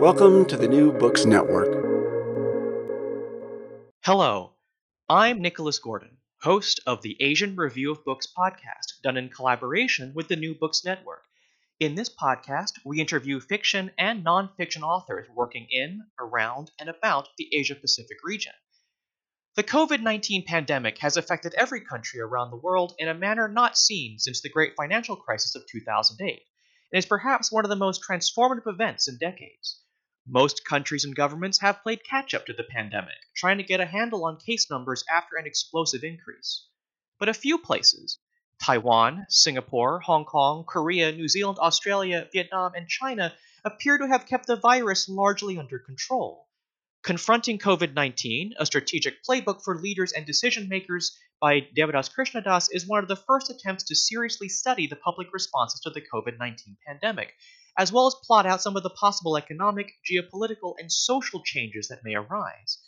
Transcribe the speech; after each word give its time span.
Welcome 0.00 0.44
to 0.46 0.56
the 0.56 0.68
New 0.68 0.92
Books 0.92 1.24
Network. 1.24 1.72
Hello, 4.02 4.52
I'm 5.08 5.40
Nicholas 5.40 5.78
Gordon, 5.78 6.18
host 6.42 6.80
of 6.86 7.00
the 7.02 7.16
Asian 7.20 7.56
Review 7.56 7.92
of 7.92 8.04
Books 8.04 8.26
podcast, 8.36 9.00
done 9.02 9.16
in 9.16 9.28
collaboration 9.28 10.12
with 10.14 10.28
the 10.28 10.36
New 10.36 10.54
Books 10.54 10.84
Network. 10.84 11.22
In 11.80 11.94
this 11.94 12.10
podcast, 12.10 12.72
we 12.84 13.00
interview 13.00 13.40
fiction 13.40 13.92
and 13.96 14.24
nonfiction 14.24 14.82
authors 14.82 15.28
working 15.34 15.68
in, 15.70 16.02
around, 16.20 16.70
and 16.78 16.88
about 16.88 17.28
the 17.38 17.48
Asia 17.52 17.74
Pacific 17.74 18.18
region. 18.24 18.52
The 19.56 19.62
COVID 19.62 20.02
19 20.02 20.44
pandemic 20.44 20.98
has 20.98 21.16
affected 21.16 21.54
every 21.54 21.80
country 21.80 22.20
around 22.20 22.50
the 22.50 22.56
world 22.56 22.92
in 22.98 23.06
a 23.06 23.14
manner 23.14 23.46
not 23.46 23.78
seen 23.78 24.18
since 24.18 24.42
the 24.42 24.48
great 24.48 24.74
financial 24.76 25.14
crisis 25.14 25.54
of 25.54 25.64
2008, 25.70 26.42
and 26.92 26.98
is 26.98 27.06
perhaps 27.06 27.52
one 27.52 27.64
of 27.64 27.68
the 27.68 27.76
most 27.76 28.02
transformative 28.02 28.66
events 28.66 29.06
in 29.06 29.16
decades. 29.16 29.82
Most 30.26 30.64
countries 30.64 31.04
and 31.04 31.14
governments 31.14 31.60
have 31.60 31.82
played 31.82 32.02
catch 32.02 32.32
up 32.32 32.46
to 32.46 32.54
the 32.54 32.64
pandemic, 32.64 33.18
trying 33.36 33.58
to 33.58 33.62
get 33.62 33.80
a 33.80 33.86
handle 33.86 34.24
on 34.24 34.38
case 34.38 34.70
numbers 34.70 35.04
after 35.10 35.36
an 35.36 35.46
explosive 35.46 36.02
increase. 36.02 36.66
But 37.18 37.28
a 37.28 37.34
few 37.34 37.58
places, 37.58 38.18
Taiwan, 38.58 39.26
Singapore, 39.28 40.00
Hong 40.00 40.24
Kong, 40.24 40.64
Korea, 40.64 41.12
New 41.12 41.28
Zealand, 41.28 41.58
Australia, 41.58 42.26
Vietnam, 42.32 42.72
and 42.74 42.88
China, 42.88 43.36
appear 43.64 43.98
to 43.98 44.08
have 44.08 44.24
kept 44.24 44.46
the 44.46 44.56
virus 44.56 45.10
largely 45.10 45.58
under 45.58 45.78
control. 45.78 46.48
Confronting 47.02 47.58
COVID 47.58 47.92
19, 47.92 48.54
a 48.58 48.64
strategic 48.64 49.22
playbook 49.24 49.62
for 49.62 49.78
leaders 49.78 50.12
and 50.12 50.24
decision 50.24 50.70
makers 50.70 51.18
by 51.38 51.60
Devadas 51.76 52.08
Krishnadas, 52.08 52.68
is 52.70 52.86
one 52.86 53.02
of 53.02 53.08
the 53.08 53.16
first 53.16 53.50
attempts 53.50 53.84
to 53.84 53.94
seriously 53.94 54.48
study 54.48 54.86
the 54.86 54.96
public 54.96 55.34
responses 55.34 55.80
to 55.80 55.90
the 55.90 56.00
COVID 56.00 56.38
19 56.38 56.78
pandemic, 56.86 57.34
as 57.76 57.92
well 57.92 58.06
as 58.06 58.14
plot 58.22 58.46
out 58.46 58.62
some 58.62 58.76
of 58.76 58.82
the 58.82 58.90
possible 58.90 59.36
economic, 59.36 59.92
geopolitical, 60.08 60.74
and 60.78 60.90
social 60.90 61.42
changes 61.42 61.88
that 61.88 62.04
may 62.04 62.14
arise. 62.14 62.78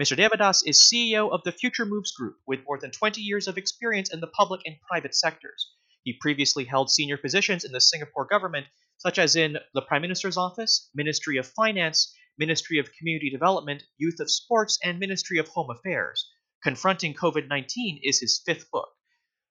Mr. 0.00 0.16
Devadas 0.16 0.62
is 0.64 0.80
CEO 0.80 1.30
of 1.30 1.42
the 1.44 1.52
Future 1.52 1.84
Moves 1.84 2.12
Group 2.12 2.38
with 2.46 2.64
more 2.64 2.78
than 2.78 2.90
20 2.90 3.20
years 3.20 3.48
of 3.48 3.58
experience 3.58 4.10
in 4.12 4.20
the 4.20 4.26
public 4.26 4.62
and 4.64 4.80
private 4.88 5.14
sectors. 5.14 5.72
He 6.04 6.14
previously 6.14 6.64
held 6.64 6.90
senior 6.90 7.18
positions 7.18 7.64
in 7.64 7.72
the 7.72 7.80
Singapore 7.80 8.24
government, 8.24 8.66
such 8.96 9.18
as 9.18 9.36
in 9.36 9.58
the 9.74 9.82
Prime 9.82 10.00
Minister's 10.00 10.38
Office, 10.38 10.88
Ministry 10.94 11.36
of 11.36 11.46
Finance, 11.46 12.14
Ministry 12.38 12.78
of 12.78 12.92
Community 12.94 13.28
Development, 13.28 13.82
Youth 13.98 14.20
of 14.20 14.30
Sports, 14.30 14.78
and 14.82 14.98
Ministry 14.98 15.36
of 15.36 15.48
Home 15.48 15.68
Affairs. 15.70 16.30
Confronting 16.62 17.12
COVID 17.12 17.48
19 17.48 18.00
is 18.02 18.20
his 18.20 18.40
fifth 18.46 18.70
book. 18.70 18.88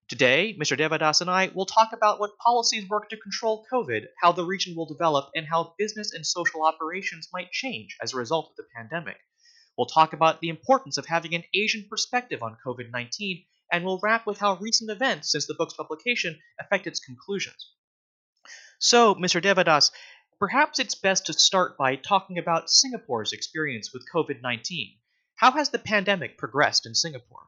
Today, 0.09 0.57
Mr. 0.59 0.75
Devadas 0.75 1.21
and 1.21 1.29
I 1.29 1.51
will 1.53 1.67
talk 1.67 1.93
about 1.93 2.19
what 2.19 2.35
policies 2.39 2.89
work 2.89 3.09
to 3.09 3.17
control 3.17 3.67
COVID, 3.71 4.07
how 4.19 4.31
the 4.31 4.43
region 4.43 4.75
will 4.75 4.87
develop, 4.87 5.29
and 5.35 5.45
how 5.45 5.75
business 5.77 6.13
and 6.13 6.25
social 6.25 6.63
operations 6.63 7.29
might 7.31 7.51
change 7.51 7.95
as 8.01 8.11
a 8.11 8.17
result 8.17 8.49
of 8.49 8.55
the 8.55 8.63
pandemic. 8.75 9.17
We'll 9.77 9.85
talk 9.85 10.13
about 10.13 10.41
the 10.41 10.49
importance 10.49 10.97
of 10.97 11.05
having 11.05 11.35
an 11.35 11.43
Asian 11.53 11.85
perspective 11.87 12.41
on 12.41 12.57
COVID 12.65 12.89
19, 12.89 13.45
and 13.71 13.85
we'll 13.85 13.99
wrap 14.01 14.25
with 14.25 14.39
how 14.39 14.55
recent 14.55 14.89
events 14.89 15.31
since 15.31 15.45
the 15.45 15.53
book's 15.53 15.75
publication 15.75 16.39
affect 16.59 16.87
its 16.87 16.99
conclusions. 16.99 17.71
So, 18.79 19.13
Mr. 19.13 19.39
Devadas, 19.39 19.91
perhaps 20.39 20.79
it's 20.79 20.95
best 20.95 21.27
to 21.27 21.33
start 21.33 21.77
by 21.77 21.97
talking 21.97 22.39
about 22.39 22.71
Singapore's 22.71 23.31
experience 23.31 23.93
with 23.93 24.09
COVID 24.11 24.41
19. 24.41 24.97
How 25.35 25.51
has 25.51 25.69
the 25.69 25.77
pandemic 25.77 26.39
progressed 26.39 26.87
in 26.87 26.95
Singapore? 26.95 27.45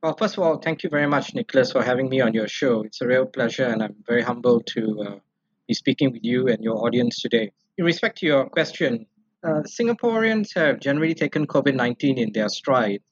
Well, 0.00 0.14
first 0.16 0.38
of 0.38 0.44
all, 0.44 0.58
thank 0.58 0.84
you 0.84 0.90
very 0.90 1.08
much, 1.08 1.34
Nicholas, 1.34 1.72
for 1.72 1.82
having 1.82 2.08
me 2.08 2.20
on 2.20 2.32
your 2.32 2.46
show. 2.46 2.82
It's 2.82 3.00
a 3.00 3.06
real 3.06 3.26
pleasure, 3.26 3.64
and 3.64 3.82
I'm 3.82 3.96
very 4.06 4.22
humbled 4.22 4.68
to 4.68 5.02
uh, 5.02 5.18
be 5.66 5.74
speaking 5.74 6.12
with 6.12 6.22
you 6.22 6.46
and 6.46 6.62
your 6.62 6.84
audience 6.86 7.20
today. 7.20 7.50
In 7.78 7.84
respect 7.84 8.18
to 8.18 8.26
your 8.26 8.48
question, 8.48 9.06
uh, 9.42 9.62
Singaporeans 9.66 10.54
have 10.54 10.78
generally 10.78 11.14
taken 11.14 11.48
COVID 11.48 11.74
19 11.74 12.16
in 12.16 12.32
their 12.32 12.48
stride. 12.48 13.02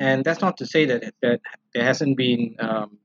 And 0.00 0.24
that's 0.24 0.40
not 0.40 0.56
to 0.56 0.66
say 0.66 0.84
that, 0.86 1.14
that 1.22 1.40
there 1.72 1.84
hasn't 1.84 2.16
been 2.16 2.56
um, 2.58 2.98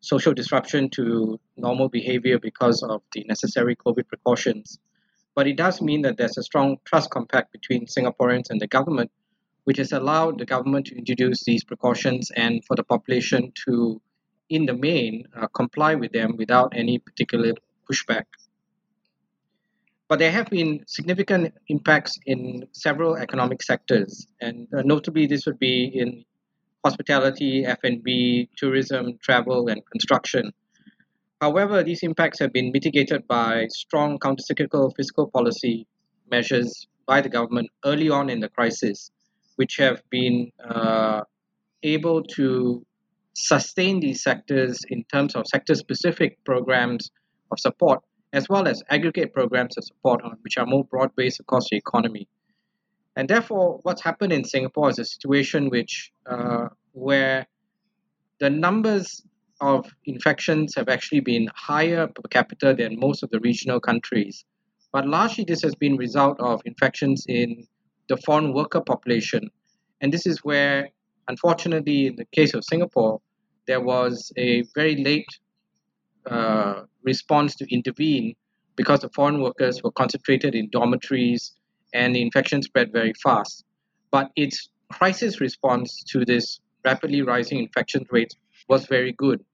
social 0.00 0.34
disruption 0.34 0.90
to 0.90 1.38
normal 1.56 1.88
behavior 1.88 2.40
because 2.40 2.82
of 2.82 3.00
the 3.12 3.24
necessary 3.28 3.76
COVID 3.76 4.08
precautions. 4.08 4.80
But 5.36 5.46
it 5.46 5.56
does 5.56 5.80
mean 5.80 6.02
that 6.02 6.16
there's 6.16 6.36
a 6.36 6.42
strong 6.42 6.78
trust 6.84 7.10
compact 7.10 7.52
between 7.52 7.86
Singaporeans 7.86 8.50
and 8.50 8.60
the 8.60 8.66
government, 8.66 9.12
which 9.66 9.78
has 9.78 9.90
allowed 9.90 10.38
the 10.38 10.46
government 10.46 10.86
to 10.86 10.96
introduce 10.96 11.42
these 11.42 11.64
precautions 11.64 12.30
and 12.36 12.64
for 12.64 12.76
the 12.76 12.84
population 12.84 13.52
to, 13.64 14.00
in 14.48 14.64
the 14.64 14.72
main, 14.72 15.26
uh, 15.36 15.48
comply 15.48 15.92
with 15.96 16.12
them 16.12 16.36
without 16.36 16.72
any 16.76 17.00
particular 17.00 17.52
pushback. 17.90 18.26
But 20.08 20.20
there 20.20 20.30
have 20.30 20.48
been 20.50 20.84
significant 20.86 21.52
impacts 21.66 22.16
in 22.26 22.68
several 22.70 23.16
economic 23.16 23.60
sectors, 23.60 24.28
and 24.40 24.68
uh, 24.72 24.82
notably 24.82 25.26
this 25.26 25.46
would 25.46 25.58
be 25.58 25.86
in 25.86 26.24
hospitality, 26.84 27.66
F&B, 27.66 28.48
tourism, 28.56 29.18
travel, 29.20 29.66
and 29.66 29.82
construction. 29.90 30.52
However, 31.40 31.82
these 31.82 32.04
impacts 32.04 32.38
have 32.38 32.52
been 32.52 32.70
mitigated 32.70 33.26
by 33.26 33.66
strong 33.70 34.20
countercyclical 34.20 34.94
fiscal 34.96 35.26
policy 35.26 35.88
measures 36.30 36.86
by 37.04 37.20
the 37.20 37.28
government 37.28 37.68
early 37.84 38.08
on 38.08 38.30
in 38.30 38.38
the 38.38 38.48
crisis, 38.48 39.10
which 39.56 39.76
have 39.76 40.02
been 40.10 40.52
uh, 40.64 41.22
able 41.82 42.22
to 42.22 42.84
sustain 43.34 44.00
these 44.00 44.22
sectors 44.22 44.82
in 44.88 45.04
terms 45.12 45.34
of 45.34 45.46
sector 45.46 45.74
specific 45.74 46.42
programs 46.44 47.10
of 47.50 47.58
support, 47.60 48.00
as 48.32 48.48
well 48.48 48.66
as 48.66 48.82
aggregate 48.88 49.32
programs 49.34 49.76
of 49.76 49.84
support, 49.84 50.22
which 50.42 50.56
are 50.56 50.66
more 50.66 50.84
broad 50.84 51.14
based 51.16 51.40
across 51.40 51.68
the 51.70 51.76
economy. 51.76 52.28
And 53.16 53.28
therefore, 53.28 53.80
what's 53.82 54.02
happened 54.02 54.32
in 54.32 54.44
Singapore 54.44 54.90
is 54.90 54.98
a 54.98 55.04
situation 55.04 55.70
which 55.70 56.12
uh, 56.26 56.68
where 56.92 57.46
the 58.40 58.50
numbers 58.50 59.22
of 59.60 59.86
infections 60.04 60.74
have 60.76 60.88
actually 60.88 61.20
been 61.20 61.48
higher 61.54 62.06
per 62.06 62.28
capita 62.28 62.74
than 62.74 62.98
most 62.98 63.22
of 63.22 63.30
the 63.30 63.40
regional 63.40 63.80
countries. 63.80 64.44
But 64.92 65.06
largely, 65.06 65.44
this 65.44 65.62
has 65.62 65.74
been 65.74 65.96
result 65.96 66.38
of 66.40 66.60
infections 66.64 67.24
in 67.28 67.66
the 68.08 68.16
foreign 68.18 68.52
worker 68.52 68.80
population, 68.80 69.50
and 70.00 70.12
this 70.12 70.26
is 70.26 70.44
where, 70.44 70.90
unfortunately, 71.28 72.06
in 72.06 72.16
the 72.16 72.24
case 72.26 72.54
of 72.54 72.64
Singapore, 72.64 73.20
there 73.66 73.80
was 73.80 74.32
a 74.36 74.62
very 74.74 75.02
late 75.02 75.28
uh, 76.30 76.82
response 77.02 77.54
to 77.56 77.74
intervene 77.74 78.34
because 78.76 79.00
the 79.00 79.08
foreign 79.10 79.40
workers 79.40 79.82
were 79.82 79.90
concentrated 79.92 80.54
in 80.54 80.68
dormitories 80.70 81.52
and 81.94 82.14
the 82.14 82.22
infection 82.22 82.62
spread 82.62 82.92
very 82.92 83.12
fast. 83.22 83.64
But 84.10 84.30
its 84.36 84.68
crisis 84.92 85.40
response 85.40 86.02
to 86.10 86.24
this 86.24 86.60
rapidly 86.84 87.22
rising 87.22 87.58
infection 87.58 88.06
rates 88.10 88.36
was 88.68 88.86
very 88.86 89.12
good. 89.12 89.44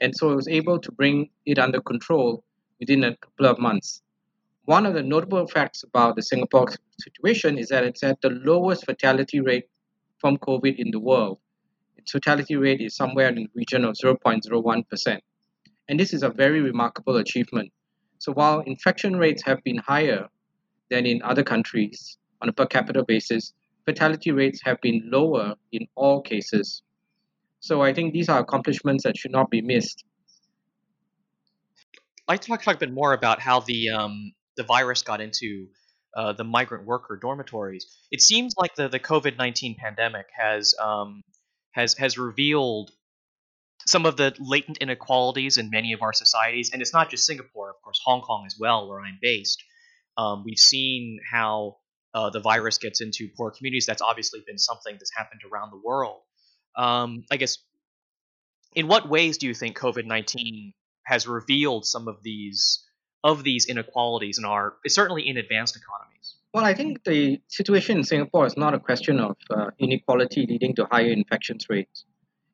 And 0.00 0.14
so 0.16 0.30
it 0.30 0.36
was 0.36 0.48
able 0.48 0.78
to 0.78 0.92
bring 0.92 1.28
it 1.46 1.58
under 1.58 1.80
control 1.80 2.42
within 2.80 3.04
a 3.04 3.16
couple 3.16 3.46
of 3.46 3.58
months. 3.58 4.02
One 4.70 4.86
of 4.86 4.94
the 4.94 5.02
notable 5.02 5.48
facts 5.48 5.82
about 5.82 6.14
the 6.14 6.22
Singapore 6.22 6.68
situation 7.00 7.58
is 7.58 7.70
that 7.70 7.82
it's 7.82 8.04
at 8.04 8.20
the 8.20 8.30
lowest 8.30 8.86
fatality 8.86 9.40
rate 9.40 9.64
from 10.18 10.36
COVID 10.36 10.76
in 10.78 10.92
the 10.92 11.00
world. 11.00 11.40
Its 11.96 12.12
fatality 12.12 12.54
rate 12.54 12.80
is 12.80 12.94
somewhere 12.94 13.30
in 13.30 13.34
the 13.34 13.48
region 13.56 13.84
of 13.84 13.96
0.01%. 13.96 15.18
And 15.88 15.98
this 15.98 16.14
is 16.14 16.22
a 16.22 16.28
very 16.28 16.60
remarkable 16.60 17.16
achievement. 17.16 17.72
So 18.18 18.30
while 18.32 18.60
infection 18.60 19.16
rates 19.16 19.42
have 19.44 19.60
been 19.64 19.78
higher 19.78 20.28
than 20.88 21.04
in 21.04 21.20
other 21.22 21.42
countries 21.42 22.16
on 22.40 22.48
a 22.48 22.52
per 22.52 22.66
capita 22.66 23.02
basis, 23.02 23.52
fatality 23.86 24.30
rates 24.30 24.60
have 24.62 24.80
been 24.82 25.02
lower 25.10 25.56
in 25.72 25.88
all 25.96 26.22
cases. 26.22 26.82
So 27.58 27.82
I 27.82 27.92
think 27.92 28.12
these 28.12 28.28
are 28.28 28.38
accomplishments 28.38 29.02
that 29.02 29.16
should 29.16 29.32
not 29.32 29.50
be 29.50 29.62
missed. 29.62 30.04
I'd 32.28 32.34
like 32.34 32.40
to 32.42 32.48
talk, 32.50 32.76
a 32.76 32.78
bit 32.78 32.92
more 32.92 33.14
about 33.14 33.40
how 33.40 33.58
the 33.58 33.90
um, 33.90 34.32
the 34.56 34.64
virus 34.64 35.02
got 35.02 35.20
into 35.20 35.68
uh, 36.16 36.32
the 36.32 36.44
migrant 36.44 36.86
worker 36.86 37.18
dormitories. 37.20 37.86
It 38.10 38.20
seems 38.20 38.54
like 38.56 38.74
the, 38.74 38.88
the 38.88 39.00
COVID 39.00 39.36
nineteen 39.38 39.76
pandemic 39.78 40.26
has 40.36 40.74
um, 40.80 41.22
has 41.72 41.94
has 41.94 42.18
revealed 42.18 42.90
some 43.86 44.04
of 44.04 44.16
the 44.16 44.34
latent 44.38 44.78
inequalities 44.78 45.56
in 45.56 45.70
many 45.70 45.94
of 45.94 46.02
our 46.02 46.12
societies, 46.12 46.70
and 46.72 46.82
it's 46.82 46.92
not 46.92 47.10
just 47.10 47.24
Singapore, 47.24 47.70
of 47.70 47.76
course, 47.82 48.00
Hong 48.04 48.20
Kong 48.20 48.44
as 48.46 48.56
well, 48.58 48.88
where 48.88 49.00
I'm 49.00 49.18
based. 49.22 49.62
Um, 50.18 50.42
we've 50.44 50.58
seen 50.58 51.18
how 51.30 51.76
uh, 52.12 52.30
the 52.30 52.40
virus 52.40 52.78
gets 52.78 53.00
into 53.00 53.28
poor 53.36 53.50
communities. 53.50 53.86
That's 53.86 54.02
obviously 54.02 54.42
been 54.46 54.58
something 54.58 54.94
that's 54.98 55.12
happened 55.16 55.40
around 55.50 55.70
the 55.70 55.80
world. 55.82 56.20
Um, 56.76 57.24
I 57.30 57.36
guess, 57.36 57.58
in 58.74 58.86
what 58.86 59.08
ways 59.08 59.38
do 59.38 59.46
you 59.46 59.54
think 59.54 59.78
COVID 59.78 60.04
nineteen 60.04 60.74
has 61.04 61.26
revealed 61.26 61.86
some 61.86 62.06
of 62.06 62.22
these 62.22 62.84
of 63.22 63.44
these 63.44 63.66
inequalities 63.66 64.38
in 64.38 64.44
our 64.44 64.74
certainly 64.86 65.28
in 65.28 65.36
advanced 65.36 65.76
economies? 65.76 66.36
Well, 66.52 66.64
I 66.64 66.74
think 66.74 67.04
the 67.04 67.40
situation 67.48 67.98
in 67.98 68.04
Singapore 68.04 68.46
is 68.46 68.56
not 68.56 68.74
a 68.74 68.80
question 68.80 69.20
of 69.20 69.36
uh, 69.50 69.70
inequality 69.78 70.46
leading 70.46 70.74
to 70.76 70.86
higher 70.90 71.12
infections 71.12 71.66
rates. 71.68 72.04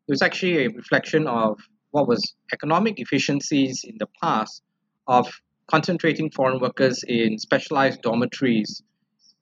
It 0.06 0.12
was 0.12 0.22
actually 0.22 0.66
a 0.66 0.68
reflection 0.68 1.26
of 1.26 1.58
what 1.92 2.06
was 2.06 2.34
economic 2.52 3.00
efficiencies 3.00 3.84
in 3.84 3.96
the 3.98 4.06
past 4.22 4.62
of 5.06 5.26
concentrating 5.66 6.30
foreign 6.30 6.60
workers 6.60 7.02
in 7.08 7.38
specialized 7.38 8.02
dormitories, 8.02 8.82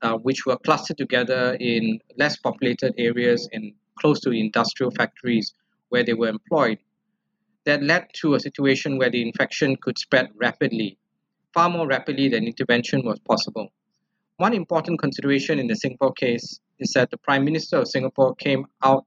uh, 0.03 0.15
which 0.19 0.47
were 0.47 0.57
clustered 0.59 0.99
together 0.99 1.57
in 1.61 1.99
less 2.17 2.37
populated 2.37 2.95
areas 2.97 3.49
and 3.53 3.73
close 3.99 4.21
to 4.21 4.31
industrial 4.31 4.91
factories 4.93 5.53
where 5.89 6.05
they 6.05 6.15
were 6.15 6.29
employed. 6.29 6.79
That 7.65 7.83
led 7.83 8.09
to 8.21 8.35
a 8.35 8.41
situation 8.41 8.99
where 8.99 9.11
the 9.11 9.23
infection 9.23 9.77
could 9.77 9.99
spread 9.99 10.31
rapidly, 10.37 10.99
far 11.55 11.71
more 11.71 11.87
rapidly 11.87 12.29
than 12.29 12.45
intervention 12.45 13.03
was 13.05 13.19
possible. 13.21 13.73
One 14.39 14.53
important 14.53 14.99
consideration 14.99 15.61
in 15.61 15.69
the 15.69 15.77
Singapore 15.77 16.13
case 16.13 16.59
is 16.81 16.93
that 16.95 17.11
the 17.11 17.17
Prime 17.17 17.45
Minister 17.45 17.79
of 17.79 17.89
Singapore 17.89 18.35
came 18.35 18.67
out 18.83 19.07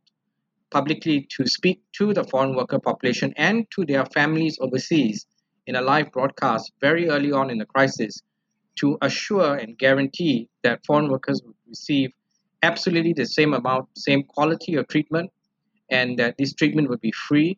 publicly 0.71 1.27
to 1.35 1.45
speak 1.45 1.81
to 1.97 2.13
the 2.13 2.23
foreign 2.23 2.55
worker 2.55 2.79
population 2.79 3.33
and 3.35 3.69
to 3.71 3.85
their 3.85 4.05
families 4.05 4.57
overseas 4.61 5.25
in 5.65 5.75
a 5.75 5.81
live 5.81 6.11
broadcast 6.13 6.71
very 6.79 7.09
early 7.09 7.33
on 7.33 7.49
in 7.49 7.57
the 7.57 7.65
crisis 7.65 8.21
to 8.77 8.97
assure 9.01 9.55
and 9.55 9.77
guarantee 9.77 10.47
that 10.63 10.85
foreign 10.85 11.09
workers 11.09 11.41
would 11.43 11.55
receive 11.67 12.11
absolutely 12.63 13.13
the 13.13 13.25
same 13.25 13.53
amount, 13.53 13.87
same 13.97 14.23
quality 14.23 14.75
of 14.75 14.87
treatment, 14.87 15.29
and 15.89 16.17
that 16.19 16.37
this 16.37 16.53
treatment 16.53 16.89
would 16.89 17.01
be 17.01 17.11
free 17.11 17.57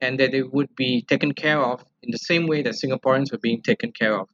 and 0.00 0.18
that 0.20 0.32
they 0.32 0.42
would 0.42 0.74
be 0.76 1.02
taken 1.02 1.32
care 1.32 1.60
of 1.60 1.84
in 2.02 2.10
the 2.10 2.18
same 2.18 2.46
way 2.46 2.62
that 2.62 2.74
Singaporeans 2.74 3.32
were 3.32 3.38
being 3.38 3.62
taken 3.62 3.92
care 3.92 4.18
of. 4.18 4.28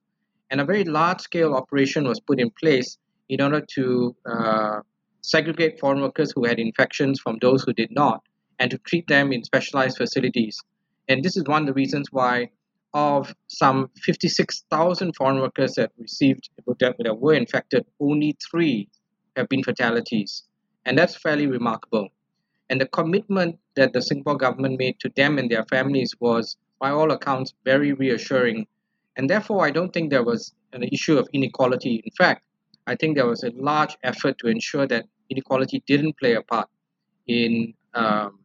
And 0.50 0.60
a 0.60 0.64
very 0.64 0.84
large 0.84 1.20
scale 1.20 1.54
operation 1.54 2.06
was 2.06 2.20
put 2.20 2.38
in 2.40 2.50
place 2.50 2.98
in 3.28 3.40
order 3.40 3.64
to 3.74 4.14
uh, 4.30 4.80
segregate 5.22 5.80
foreign 5.80 6.02
workers 6.02 6.32
who 6.34 6.44
had 6.44 6.58
infections 6.58 7.20
from 7.20 7.38
those 7.40 7.62
who 7.64 7.72
did 7.72 7.90
not, 7.90 8.20
and 8.58 8.70
to 8.70 8.78
treat 8.78 9.06
them 9.08 9.32
in 9.32 9.42
specialized 9.42 9.96
facilities. 9.96 10.60
And 11.08 11.24
this 11.24 11.36
is 11.36 11.44
one 11.44 11.62
of 11.62 11.66
the 11.66 11.72
reasons 11.72 12.08
why, 12.12 12.50
of 12.92 13.34
some 13.48 13.90
56,000 14.02 15.16
foreign 15.16 15.40
workers 15.40 15.72
that 15.74 15.90
received 15.98 16.48
that 16.78 17.18
were 17.18 17.34
infected, 17.34 17.84
only 17.98 18.36
three 18.50 18.88
have 19.36 19.48
been 19.48 19.64
fatalities, 19.64 20.44
and 20.84 20.96
that's 20.96 21.16
fairly 21.16 21.46
remarkable. 21.46 22.08
And 22.70 22.80
the 22.80 22.86
commitment 22.86 23.58
that 23.76 23.92
the 23.92 24.02
Singapore 24.02 24.36
government 24.36 24.78
made 24.78 24.98
to 25.00 25.08
them 25.16 25.38
and 25.38 25.50
their 25.50 25.64
families 25.64 26.14
was, 26.20 26.56
by 26.80 26.90
all 26.90 27.10
accounts, 27.10 27.54
very 27.64 27.92
reassuring. 27.92 28.66
And 29.16 29.28
therefore, 29.28 29.64
I 29.66 29.70
don't 29.70 29.92
think 29.92 30.10
there 30.10 30.24
was 30.24 30.52
an 30.72 30.82
issue 30.84 31.18
of 31.18 31.28
inequality. 31.32 32.02
In 32.04 32.12
fact, 32.12 32.42
I 32.86 32.96
think 32.96 33.16
there 33.16 33.26
was 33.26 33.42
a 33.44 33.50
large 33.54 33.96
effort 34.02 34.38
to 34.38 34.48
ensure 34.48 34.86
that 34.88 35.06
inequality 35.30 35.82
didn't 35.86 36.18
play 36.18 36.34
a 36.34 36.42
part 36.42 36.68
in 37.26 37.74
um, 37.94 38.40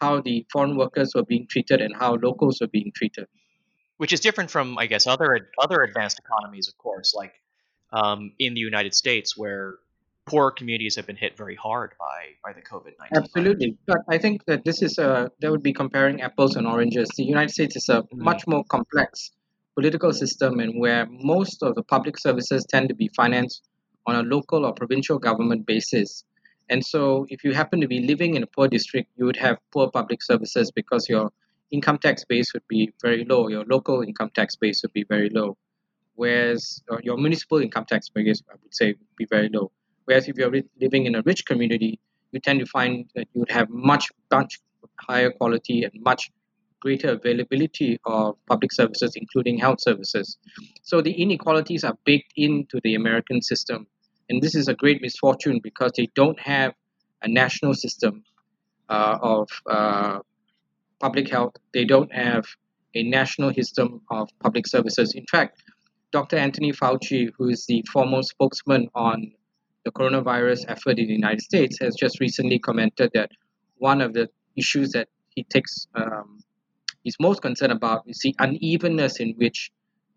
how 0.00 0.20
the 0.20 0.46
foreign 0.50 0.76
workers 0.76 1.12
were 1.14 1.24
being 1.24 1.46
treated 1.48 1.80
and 1.80 1.94
how 1.94 2.14
locals 2.14 2.60
were 2.60 2.68
being 2.68 2.92
treated. 2.94 3.26
Which 3.98 4.12
is 4.12 4.20
different 4.20 4.50
from, 4.50 4.78
I 4.78 4.86
guess, 4.86 5.06
other 5.06 5.50
other 5.58 5.82
advanced 5.82 6.18
economies, 6.18 6.66
of 6.66 6.76
course, 6.76 7.14
like 7.14 7.34
um, 7.92 8.32
in 8.38 8.54
the 8.54 8.60
United 8.60 8.94
States, 8.94 9.36
where 9.36 9.74
poor 10.26 10.50
communities 10.50 10.96
have 10.96 11.06
been 11.06 11.16
hit 11.16 11.36
very 11.36 11.56
hard 11.56 11.92
by 11.98 12.20
by 12.44 12.52
the 12.52 12.62
COVID 12.62 12.92
nineteen. 12.98 13.22
Absolutely, 13.22 13.76
but 13.86 13.98
I 14.08 14.18
think 14.18 14.44
that 14.46 14.64
this 14.64 14.82
is 14.82 14.98
a 14.98 15.30
that 15.40 15.50
would 15.50 15.62
be 15.62 15.72
comparing 15.72 16.22
apples 16.22 16.56
and 16.56 16.66
oranges. 16.66 17.08
The 17.16 17.24
United 17.24 17.50
States 17.50 17.76
is 17.76 17.88
a 17.88 18.02
mm-hmm. 18.02 18.22
much 18.22 18.46
more 18.46 18.64
complex 18.64 19.30
political 19.74 20.12
system, 20.12 20.60
and 20.60 20.78
where 20.80 21.06
most 21.10 21.62
of 21.62 21.74
the 21.74 21.82
public 21.82 22.18
services 22.18 22.64
tend 22.68 22.88
to 22.88 22.94
be 22.94 23.08
financed 23.16 23.62
on 24.06 24.16
a 24.16 24.22
local 24.22 24.66
or 24.66 24.72
provincial 24.72 25.18
government 25.18 25.66
basis. 25.66 26.24
And 26.68 26.84
so, 26.84 27.26
if 27.28 27.44
you 27.44 27.52
happen 27.52 27.80
to 27.80 27.88
be 27.88 28.00
living 28.00 28.34
in 28.34 28.42
a 28.42 28.46
poor 28.46 28.68
district, 28.68 29.10
you 29.16 29.24
would 29.24 29.36
have 29.36 29.58
poor 29.72 29.90
public 29.90 30.22
services 30.22 30.70
because 30.70 31.08
your 31.08 31.30
income 31.70 31.98
tax 31.98 32.24
base 32.24 32.52
would 32.52 32.66
be 32.68 32.92
very 33.02 33.24
low, 33.24 33.48
your 33.48 33.64
local 33.64 34.02
income 34.02 34.30
tax 34.34 34.56
base 34.56 34.82
would 34.82 34.92
be 34.92 35.04
very 35.04 35.30
low, 35.30 35.56
whereas 36.14 36.82
your 37.02 37.16
municipal 37.16 37.58
income 37.58 37.86
tax 37.86 38.08
base, 38.08 38.42
I 38.48 38.54
would 38.62 38.74
say, 38.74 38.88
would 38.88 39.16
be 39.16 39.26
very 39.26 39.48
low. 39.52 39.72
Whereas 40.04 40.28
if 40.28 40.36
you're 40.36 40.52
living 40.80 41.06
in 41.06 41.14
a 41.14 41.22
rich 41.22 41.44
community, 41.44 41.98
you 42.32 42.40
tend 42.40 42.60
to 42.60 42.66
find 42.66 43.08
that 43.14 43.28
you 43.32 43.40
would 43.40 43.50
have 43.50 43.68
much, 43.70 44.08
much 44.30 44.60
higher 44.98 45.30
quality 45.30 45.84
and 45.84 45.92
much 46.02 46.30
greater 46.80 47.10
availability 47.10 47.98
of 48.04 48.36
public 48.48 48.72
services, 48.72 49.12
including 49.14 49.56
health 49.56 49.80
services. 49.80 50.36
So 50.82 51.00
the 51.00 51.12
inequalities 51.12 51.84
are 51.84 51.96
baked 52.04 52.32
into 52.36 52.80
the 52.82 52.96
American 52.96 53.40
system. 53.40 53.86
And 54.28 54.42
this 54.42 54.54
is 54.54 54.68
a 54.68 54.74
great 54.74 55.00
misfortune 55.00 55.60
because 55.62 55.92
they 55.96 56.08
don't 56.14 56.40
have 56.40 56.72
a 57.22 57.28
national 57.28 57.74
system 57.74 58.24
uh, 58.88 59.18
of 59.22 59.48
uh, 59.70 60.18
public 61.00 61.28
health. 61.28 61.54
They 61.72 61.84
don't 61.84 62.12
have 62.12 62.44
a 62.94 63.02
national 63.04 63.52
system 63.54 64.00
of 64.10 64.28
public 64.40 64.66
services. 64.66 65.14
In 65.14 65.26
fact, 65.30 65.62
Dr. 66.10 66.36
Anthony 66.36 66.72
Fauci, 66.72 67.30
who 67.38 67.48
is 67.48 67.64
the 67.66 67.84
foremost 67.90 68.30
spokesman 68.30 68.88
on 68.94 69.32
the 69.84 69.92
coronavirus 69.92 70.64
effort 70.68 70.98
in 70.98 71.06
the 71.06 71.12
United 71.12 71.40
States, 71.40 71.78
has 71.80 71.94
just 71.94 72.20
recently 72.20 72.58
commented 72.58 73.10
that 73.14 73.30
one 73.78 74.00
of 74.00 74.12
the 74.12 74.28
issues 74.56 74.92
that 74.92 75.08
he 75.30 75.44
takes 75.44 75.86
um, 75.94 76.38
is 77.04 77.16
most 77.20 77.42
concerned 77.42 77.72
about 77.72 78.02
is 78.06 78.18
the 78.22 78.34
unevenness 78.38 79.18
in 79.18 79.34
which 79.36 79.70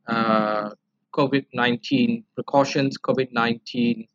uh, 0.08 0.70
COVID 1.14 1.46
19 1.54 2.24
precautions, 2.36 2.98
COVID 2.98 3.30
19 3.32 4.08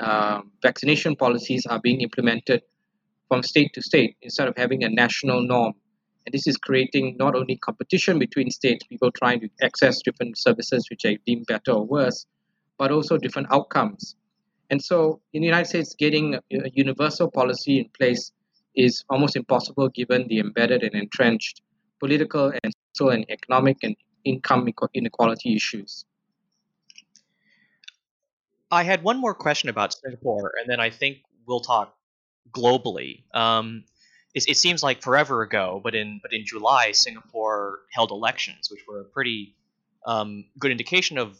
uh, 0.00 0.40
vaccination 0.62 1.14
policies 1.16 1.66
are 1.66 1.80
being 1.80 2.00
implemented 2.00 2.62
from 3.28 3.42
state 3.42 3.72
to 3.74 3.82
state 3.82 4.16
instead 4.22 4.48
of 4.48 4.56
having 4.56 4.84
a 4.84 4.88
national 4.88 5.42
norm. 5.42 5.74
And 6.24 6.32
this 6.32 6.46
is 6.46 6.56
creating 6.56 7.16
not 7.18 7.36
only 7.36 7.56
competition 7.56 8.18
between 8.18 8.50
states, 8.50 8.84
people 8.86 9.12
trying 9.12 9.40
to 9.40 9.48
access 9.62 10.02
different 10.02 10.38
services 10.38 10.86
which 10.90 11.04
are 11.04 11.14
deemed 11.26 11.46
better 11.46 11.72
or 11.72 11.86
worse, 11.86 12.26
but 12.78 12.90
also 12.90 13.16
different 13.16 13.48
outcomes. 13.52 14.16
And 14.70 14.82
so 14.82 15.20
in 15.32 15.42
the 15.42 15.46
United 15.46 15.68
States, 15.68 15.94
getting 15.94 16.34
a 16.34 16.70
universal 16.72 17.30
policy 17.30 17.78
in 17.78 17.88
place 17.96 18.32
is 18.74 19.04
almost 19.08 19.36
impossible 19.36 19.88
given 19.88 20.26
the 20.28 20.38
embedded 20.38 20.82
and 20.82 20.94
entrenched 20.94 21.62
political 22.00 22.52
and 22.62 22.72
social 22.92 23.10
and 23.10 23.24
economic 23.30 23.78
and 23.82 23.96
income 24.24 24.68
inequality 24.94 25.54
issues. 25.54 26.04
I 28.70 28.82
had 28.82 29.02
one 29.02 29.18
more 29.18 29.34
question 29.34 29.68
about 29.68 29.94
Singapore, 29.94 30.52
and 30.60 30.68
then 30.68 30.80
I 30.80 30.90
think 30.90 31.18
we'll 31.46 31.60
talk 31.60 31.94
globally. 32.50 33.22
Um, 33.32 33.84
it, 34.34 34.48
it, 34.48 34.56
seems 34.56 34.82
like 34.82 35.02
forever 35.02 35.42
ago, 35.42 35.80
but 35.82 35.94
in 35.94 36.18
but 36.20 36.32
in 36.32 36.44
July, 36.44 36.92
Singapore 36.92 37.80
held 37.92 38.10
elections, 38.10 38.68
which 38.70 38.80
were 38.88 39.00
a 39.00 39.04
pretty 39.04 39.54
um, 40.04 40.44
good 40.58 40.72
indication 40.72 41.16
of 41.16 41.38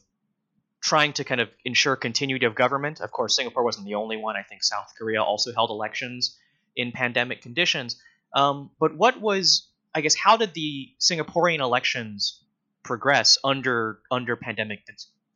trying 0.87 1.13
to 1.13 1.25
kind 1.25 1.41
of 1.41 1.49
ensure 1.65 1.97
continuity 1.97 2.47
of 2.47 2.55
government. 2.55 3.01
Of 3.01 3.11
course, 3.11 3.35
Singapore 3.35 3.65
wasn't 3.65 3.87
the 3.87 3.97
only 3.97 4.17
one. 4.17 4.37
I 4.37 4.43
think 4.43 4.63
South 4.63 4.93
Korea 4.97 5.21
also 5.21 5.53
held 5.53 5.71
elections 5.71 6.39
in 6.77 6.93
pandemic 6.93 7.43
conditions. 7.43 8.01
Um, 8.33 8.71
but 8.79 8.97
what 8.97 9.21
was 9.21 9.69
I 9.93 10.01
guess 10.01 10.15
how 10.15 10.37
did 10.37 10.55
the 10.55 10.91
Singaporean 11.01 11.59
elections 11.59 12.41
progress 12.85 13.37
under 13.43 13.99
under 14.13 14.37
pandemic 14.37 14.81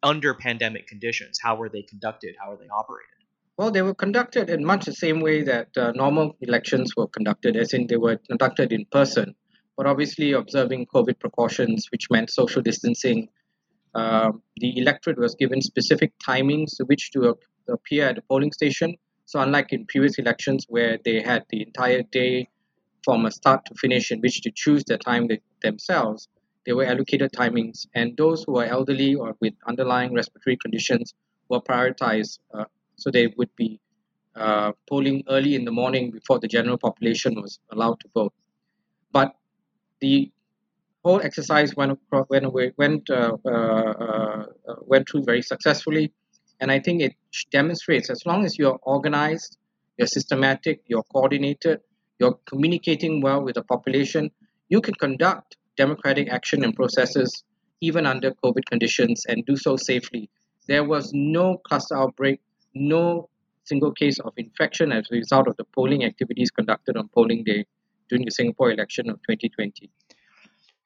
under 0.04 0.34
pandemic 0.34 0.86
conditions? 0.86 1.40
How 1.42 1.56
were 1.56 1.68
they 1.68 1.82
conducted? 1.82 2.36
How 2.40 2.50
were 2.50 2.56
they 2.56 2.68
operated? 2.68 3.18
Well, 3.56 3.72
they 3.72 3.82
were 3.82 3.94
conducted 3.94 4.50
in 4.50 4.64
much 4.64 4.84
the 4.84 4.94
same 4.94 5.20
way 5.20 5.42
that 5.42 5.76
uh, 5.76 5.90
normal 5.96 6.36
elections 6.40 6.94
were 6.96 7.08
conducted, 7.08 7.56
as 7.56 7.74
in 7.74 7.88
they 7.88 7.96
were 7.96 8.18
conducted 8.28 8.72
in 8.72 8.86
person, 8.86 9.34
but 9.76 9.86
obviously 9.86 10.32
observing 10.32 10.86
COVID 10.86 11.18
precautions, 11.18 11.88
which 11.90 12.08
meant 12.08 12.30
social 12.30 12.62
distancing. 12.62 13.28
Uh, 13.94 14.32
the 14.56 14.78
electorate 14.78 15.18
was 15.18 15.34
given 15.34 15.60
specific 15.60 16.12
timings 16.18 16.72
which 16.86 17.10
to 17.12 17.36
appear 17.68 18.08
at 18.08 18.16
the 18.16 18.22
polling 18.22 18.52
station. 18.52 18.96
So, 19.26 19.40
unlike 19.40 19.72
in 19.72 19.86
previous 19.86 20.18
elections 20.18 20.66
where 20.68 20.98
they 21.04 21.20
had 21.20 21.44
the 21.50 21.62
entire 21.62 22.02
day 22.02 22.48
from 23.04 23.26
a 23.26 23.30
start 23.30 23.64
to 23.66 23.74
finish 23.74 24.10
in 24.10 24.20
which 24.20 24.42
to 24.42 24.50
choose 24.54 24.84
their 24.84 24.98
time 24.98 25.28
themselves, 25.62 26.28
they 26.66 26.72
were 26.72 26.84
allocated 26.84 27.32
timings, 27.32 27.86
and 27.94 28.16
those 28.16 28.44
who 28.44 28.58
are 28.58 28.64
elderly 28.64 29.14
or 29.14 29.34
with 29.40 29.54
underlying 29.66 30.12
respiratory 30.14 30.56
conditions 30.56 31.14
were 31.48 31.60
prioritized. 31.60 32.38
Uh, 32.52 32.64
so 32.96 33.10
they 33.10 33.28
would 33.38 33.54
be 33.56 33.80
uh, 34.36 34.72
polling 34.88 35.22
early 35.28 35.54
in 35.54 35.64
the 35.64 35.70
morning 35.70 36.10
before 36.10 36.38
the 36.38 36.48
general 36.48 36.78
population 36.78 37.34
was 37.40 37.58
allowed 37.72 37.98
to 38.00 38.08
vote. 38.14 38.32
But 39.12 39.34
the 40.00 40.30
whole 41.04 41.20
exercise 41.20 41.74
went 41.74 41.98
went 42.28 42.44
away, 42.44 42.72
went 42.76 43.08
uh, 43.10 43.36
uh, 43.44 43.50
uh, 43.50 44.44
went 44.80 45.08
through 45.08 45.24
very 45.24 45.42
successfully. 45.42 46.12
And 46.60 46.70
I 46.70 46.78
think 46.78 47.00
it 47.00 47.14
demonstrates 47.50 48.10
as 48.10 48.26
long 48.26 48.44
as 48.44 48.58
you're 48.58 48.78
organized, 48.82 49.56
you're 49.96 50.06
systematic, 50.06 50.82
you're 50.86 51.04
coordinated, 51.04 51.80
you're 52.18 52.38
communicating 52.46 53.22
well 53.22 53.42
with 53.42 53.54
the 53.54 53.62
population, 53.62 54.30
you 54.68 54.80
can 54.82 54.94
conduct 54.94 55.56
democratic 55.76 56.28
action 56.28 56.62
and 56.62 56.76
processes 56.76 57.44
even 57.80 58.04
under 58.04 58.32
COVID 58.44 58.66
conditions 58.66 59.24
and 59.26 59.44
do 59.46 59.56
so 59.56 59.76
safely. 59.76 60.28
There 60.68 60.84
was 60.84 61.12
no 61.14 61.56
cluster 61.56 61.96
outbreak, 61.96 62.40
no 62.74 63.30
single 63.64 63.92
case 63.92 64.18
of 64.18 64.32
infection 64.36 64.92
as 64.92 65.06
a 65.10 65.14
result 65.14 65.48
of 65.48 65.56
the 65.56 65.64
polling 65.64 66.04
activities 66.04 66.50
conducted 66.50 66.96
on 66.96 67.08
polling 67.08 67.44
day 67.44 67.64
during 68.10 68.24
the 68.26 68.30
Singapore 68.30 68.70
election 68.70 69.08
of 69.08 69.16
2020. 69.22 69.90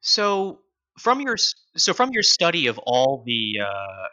So, 0.05 0.61
from 0.99 1.23
your 1.23 1.37
so 1.39 1.95
from 1.95 2.11
your 2.13 2.23
study 2.23 2.67
of 2.67 2.77
all 2.79 3.23
the 3.25 3.61
uh, 3.67 4.07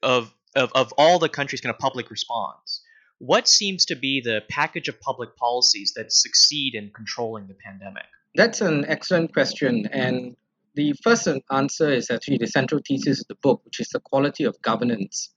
of, 0.00 0.34
of 0.54 0.70
of 0.76 0.94
all 0.96 1.18
the 1.18 1.28
countries' 1.28 1.60
kind 1.60 1.74
of 1.74 1.80
public 1.80 2.08
response, 2.08 2.82
what 3.18 3.48
seems 3.48 3.84
to 3.86 3.96
be 3.96 4.20
the 4.20 4.42
package 4.48 4.86
of 4.86 5.00
public 5.00 5.36
policies 5.36 5.92
that 5.96 6.12
succeed 6.12 6.76
in 6.76 6.92
controlling 6.94 7.48
the 7.48 7.54
pandemic? 7.54 8.04
That's 8.36 8.60
an 8.60 8.84
excellent 8.86 9.32
question, 9.32 9.88
and 9.90 10.36
the 10.76 10.94
first 11.02 11.26
answer 11.50 11.90
is 11.90 12.12
actually 12.12 12.38
the 12.38 12.46
central 12.46 12.80
thesis 12.86 13.20
of 13.20 13.26
the 13.26 13.34
book, 13.42 13.62
which 13.64 13.80
is 13.80 13.88
the 13.88 13.98
quality 13.98 14.44
of 14.44 14.62
governance. 14.62 15.34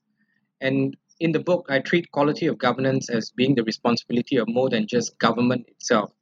And 0.60 0.96
in 1.18 1.32
the 1.32 1.40
book, 1.40 1.66
I 1.68 1.80
treat 1.80 2.12
quality 2.12 2.46
of 2.46 2.56
governance 2.56 3.10
as 3.10 3.32
being 3.32 3.56
the 3.56 3.64
responsibility 3.64 4.36
of 4.36 4.46
more 4.46 4.70
than 4.70 4.86
just 4.86 5.18
government 5.18 5.66
itself. 5.66 6.12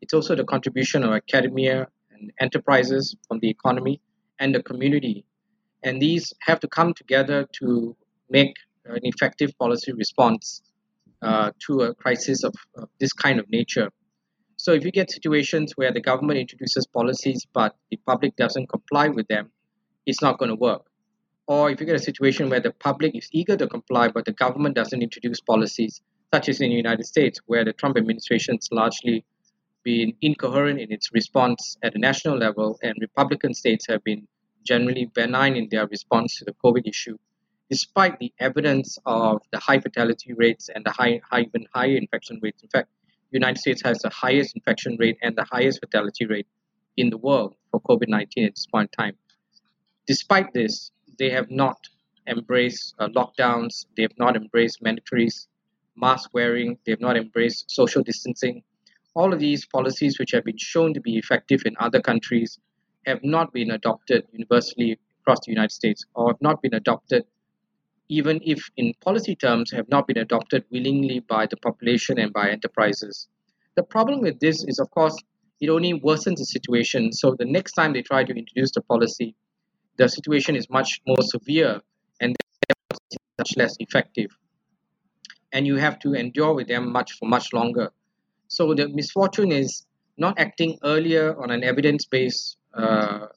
It's 0.00 0.14
also 0.14 0.34
the 0.34 0.44
contribution 0.44 1.04
of 1.04 1.12
academia 1.12 1.86
and 2.14 2.32
enterprises 2.40 3.16
from 3.28 3.38
the 3.40 3.48
economy 3.48 4.00
and 4.38 4.54
the 4.54 4.62
community. 4.62 5.24
And 5.82 6.00
these 6.00 6.32
have 6.40 6.60
to 6.60 6.68
come 6.68 6.94
together 6.94 7.46
to 7.60 7.96
make 8.30 8.54
an 8.86 9.00
effective 9.02 9.56
policy 9.58 9.92
response 9.92 10.62
uh, 11.22 11.50
to 11.66 11.82
a 11.82 11.94
crisis 11.94 12.44
of, 12.44 12.54
of 12.76 12.88
this 13.00 13.12
kind 13.12 13.38
of 13.38 13.48
nature. 13.50 13.90
So 14.56 14.72
if 14.72 14.84
you 14.84 14.92
get 14.92 15.10
situations 15.10 15.72
where 15.76 15.92
the 15.92 16.00
government 16.00 16.38
introduces 16.38 16.86
policies 16.86 17.46
but 17.52 17.76
the 17.90 17.98
public 18.06 18.36
doesn't 18.36 18.68
comply 18.68 19.08
with 19.08 19.26
them, 19.28 19.50
it's 20.06 20.22
not 20.22 20.38
going 20.38 20.50
to 20.50 20.54
work. 20.54 20.82
Or 21.46 21.70
if 21.70 21.80
you 21.80 21.86
get 21.86 21.96
a 21.96 22.06
situation 22.10 22.48
where 22.48 22.60
the 22.60 22.72
public 22.72 23.14
is 23.14 23.28
eager 23.32 23.56
to 23.56 23.66
comply 23.66 24.08
but 24.08 24.24
the 24.24 24.32
government 24.32 24.74
doesn't 24.74 25.02
introduce 25.02 25.40
policies, 25.40 26.00
such 26.32 26.48
as 26.48 26.60
in 26.60 26.70
the 26.70 26.76
United 26.76 27.04
States, 27.04 27.40
where 27.46 27.64
the 27.64 27.72
Trump 27.72 27.96
administration 27.96 28.56
is 28.56 28.68
largely 28.72 29.24
been 29.84 30.14
incoherent 30.22 30.80
in 30.80 30.90
its 30.90 31.12
response 31.12 31.76
at 31.82 31.92
the 31.92 31.98
national 31.98 32.36
level, 32.38 32.78
and 32.82 32.94
Republican 33.00 33.54
states 33.54 33.86
have 33.88 34.02
been 34.02 34.26
generally 34.64 35.10
benign 35.14 35.56
in 35.56 35.68
their 35.70 35.86
response 35.86 36.38
to 36.38 36.44
the 36.44 36.54
COVID 36.64 36.88
issue, 36.88 37.16
despite 37.70 38.18
the 38.18 38.32
evidence 38.40 38.98
of 39.06 39.42
the 39.52 39.58
high 39.58 39.78
fatality 39.78 40.32
rates 40.32 40.70
and 40.74 40.84
the 40.84 40.90
high, 40.90 41.20
high 41.30 41.42
even 41.42 41.66
higher 41.74 41.96
infection 41.96 42.40
rates. 42.42 42.62
In 42.62 42.68
fact, 42.70 42.88
the 43.30 43.36
United 43.36 43.58
States 43.58 43.82
has 43.82 43.98
the 43.98 44.10
highest 44.10 44.54
infection 44.56 44.96
rate 44.98 45.18
and 45.22 45.36
the 45.36 45.44
highest 45.44 45.80
fatality 45.80 46.24
rate 46.26 46.46
in 46.96 47.10
the 47.10 47.18
world 47.18 47.54
for 47.70 47.80
COVID 47.80 48.08
19 48.08 48.44
at 48.44 48.54
this 48.54 48.66
point 48.66 48.90
in 48.92 49.04
time. 49.04 49.16
Despite 50.06 50.52
this, 50.52 50.90
they 51.18 51.30
have 51.30 51.50
not 51.50 51.78
embraced 52.26 52.94
uh, 52.98 53.08
lockdowns, 53.08 53.86
they 53.96 54.02
have 54.02 54.18
not 54.18 54.36
embraced 54.36 54.82
mandatory 54.82 55.28
mask 55.96 56.30
wearing, 56.32 56.78
they 56.84 56.92
have 56.92 57.00
not 57.00 57.16
embraced 57.16 57.70
social 57.70 58.02
distancing. 58.02 58.62
All 59.14 59.32
of 59.32 59.40
these 59.40 59.66
policies, 59.66 60.18
which 60.18 60.32
have 60.32 60.44
been 60.44 60.58
shown 60.58 60.94
to 60.94 61.00
be 61.00 61.16
effective 61.18 61.62
in 61.64 61.74
other 61.78 62.00
countries, 62.00 62.58
have 63.06 63.22
not 63.22 63.52
been 63.52 63.70
adopted 63.70 64.26
universally 64.32 64.98
across 65.20 65.38
the 65.44 65.52
United 65.52 65.72
States 65.72 66.04
or 66.14 66.28
have 66.28 66.40
not 66.40 66.60
been 66.62 66.74
adopted 66.74 67.24
even 68.08 68.40
if 68.44 68.70
in 68.76 68.92
policy 69.00 69.34
terms 69.34 69.70
have 69.70 69.88
not 69.88 70.06
been 70.06 70.18
adopted 70.18 70.64
willingly 70.70 71.20
by 71.20 71.46
the 71.46 71.56
population 71.56 72.18
and 72.18 72.32
by 72.32 72.50
enterprises. 72.50 73.28
The 73.76 73.82
problem 73.82 74.20
with 74.20 74.40
this 74.40 74.64
is, 74.64 74.78
of 74.78 74.90
course, 74.90 75.16
it 75.60 75.68
only 75.68 75.98
worsens 75.98 76.36
the 76.36 76.44
situation. 76.44 77.12
So 77.12 77.34
the 77.38 77.46
next 77.46 77.72
time 77.72 77.92
they 77.92 78.02
try 78.02 78.24
to 78.24 78.32
introduce 78.32 78.72
the 78.72 78.82
policy, 78.82 79.34
the 79.96 80.08
situation 80.08 80.56
is 80.56 80.68
much 80.68 81.00
more 81.06 81.22
severe 81.22 81.80
and 82.20 82.36
much 83.38 83.56
less 83.56 83.76
effective. 83.78 84.30
And 85.52 85.66
you 85.66 85.76
have 85.76 85.98
to 86.00 86.14
endure 86.14 86.54
with 86.54 86.68
them 86.68 86.92
much 86.92 87.12
for 87.12 87.26
much 87.26 87.52
longer. 87.52 87.90
So 88.48 88.74
the 88.74 88.88
misfortune 88.88 89.52
is 89.52 89.84
not 90.16 90.38
acting 90.38 90.78
earlier 90.84 91.36
on 91.40 91.50
an 91.50 91.64
evidence-based 91.64 92.56
uh, 92.72 92.80
uh, 92.82 93.28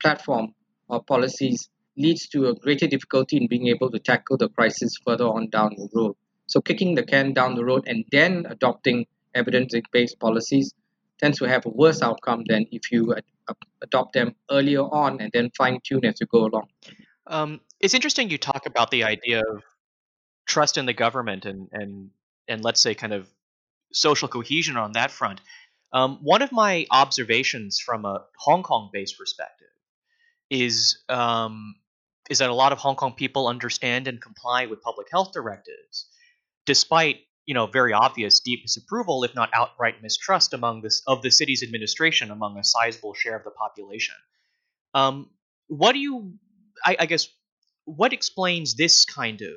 platform 0.00 0.54
or 0.88 1.02
policies 1.02 1.68
leads 1.96 2.28
to 2.28 2.48
a 2.48 2.54
greater 2.54 2.86
difficulty 2.86 3.36
in 3.36 3.48
being 3.48 3.68
able 3.68 3.90
to 3.90 3.98
tackle 3.98 4.36
the 4.36 4.48
crisis 4.50 4.94
further 5.04 5.26
on 5.26 5.48
down 5.48 5.74
the 5.76 5.88
road. 5.94 6.14
So, 6.46 6.60
kicking 6.60 6.94
the 6.94 7.02
can 7.02 7.34
down 7.34 7.56
the 7.56 7.64
road 7.64 7.84
and 7.86 8.04
then 8.10 8.46
adopting 8.48 9.06
evidence 9.34 9.74
based 9.92 10.18
policies 10.18 10.72
tends 11.18 11.38
to 11.38 11.48
have 11.48 11.66
a 11.66 11.68
worse 11.68 12.00
outcome 12.00 12.44
than 12.46 12.66
if 12.70 12.90
you 12.92 13.14
ad- 13.14 13.56
adopt 13.82 14.14
them 14.14 14.34
earlier 14.50 14.82
on 14.82 15.20
and 15.20 15.30
then 15.32 15.50
fine 15.56 15.80
tune 15.82 16.04
as 16.04 16.20
you 16.20 16.26
go 16.26 16.46
along. 16.46 16.68
Um, 17.26 17.60
it's 17.80 17.94
interesting 17.94 18.30
you 18.30 18.38
talk 18.38 18.66
about 18.66 18.90
the 18.90 19.04
idea 19.04 19.40
of 19.40 19.62
trust 20.46 20.78
in 20.78 20.86
the 20.86 20.94
government 20.94 21.44
and, 21.44 21.68
and, 21.72 22.10
and 22.46 22.64
let's 22.64 22.80
say 22.80 22.94
kind 22.94 23.12
of 23.12 23.28
social 23.92 24.28
cohesion 24.28 24.76
on 24.76 24.92
that 24.92 25.10
front. 25.10 25.40
Um, 25.92 26.18
one 26.22 26.42
of 26.42 26.52
my 26.52 26.86
observations 26.90 27.78
from 27.78 28.04
a 28.04 28.24
Hong 28.36 28.62
Kong 28.62 28.90
based 28.92 29.18
perspective 29.18 29.68
is 30.50 30.98
um, 31.08 31.74
is 32.28 32.38
that 32.38 32.50
a 32.50 32.54
lot 32.54 32.72
of 32.72 32.78
Hong 32.78 32.96
Kong 32.96 33.14
people 33.14 33.48
understand 33.48 34.06
and 34.06 34.20
comply 34.20 34.66
with 34.66 34.82
public 34.82 35.08
health 35.10 35.32
directives, 35.32 36.06
despite 36.66 37.20
you 37.46 37.54
know 37.54 37.66
very 37.66 37.92
obvious 37.92 38.40
deep 38.40 38.62
disapproval, 38.62 39.24
if 39.24 39.34
not 39.34 39.50
outright 39.54 40.02
mistrust, 40.02 40.52
among 40.52 40.82
this 40.82 41.02
of 41.06 41.22
the 41.22 41.30
city's 41.30 41.62
administration 41.62 42.30
among 42.30 42.58
a 42.58 42.64
sizable 42.64 43.14
share 43.14 43.36
of 43.36 43.44
the 43.44 43.50
population. 43.50 44.14
Um, 44.94 45.30
what 45.68 45.92
do 45.92 45.98
you, 45.98 46.34
I, 46.84 46.96
I 47.00 47.06
guess, 47.06 47.28
what 47.84 48.12
explains 48.12 48.74
this 48.74 49.04
kind 49.04 49.42
of 49.42 49.52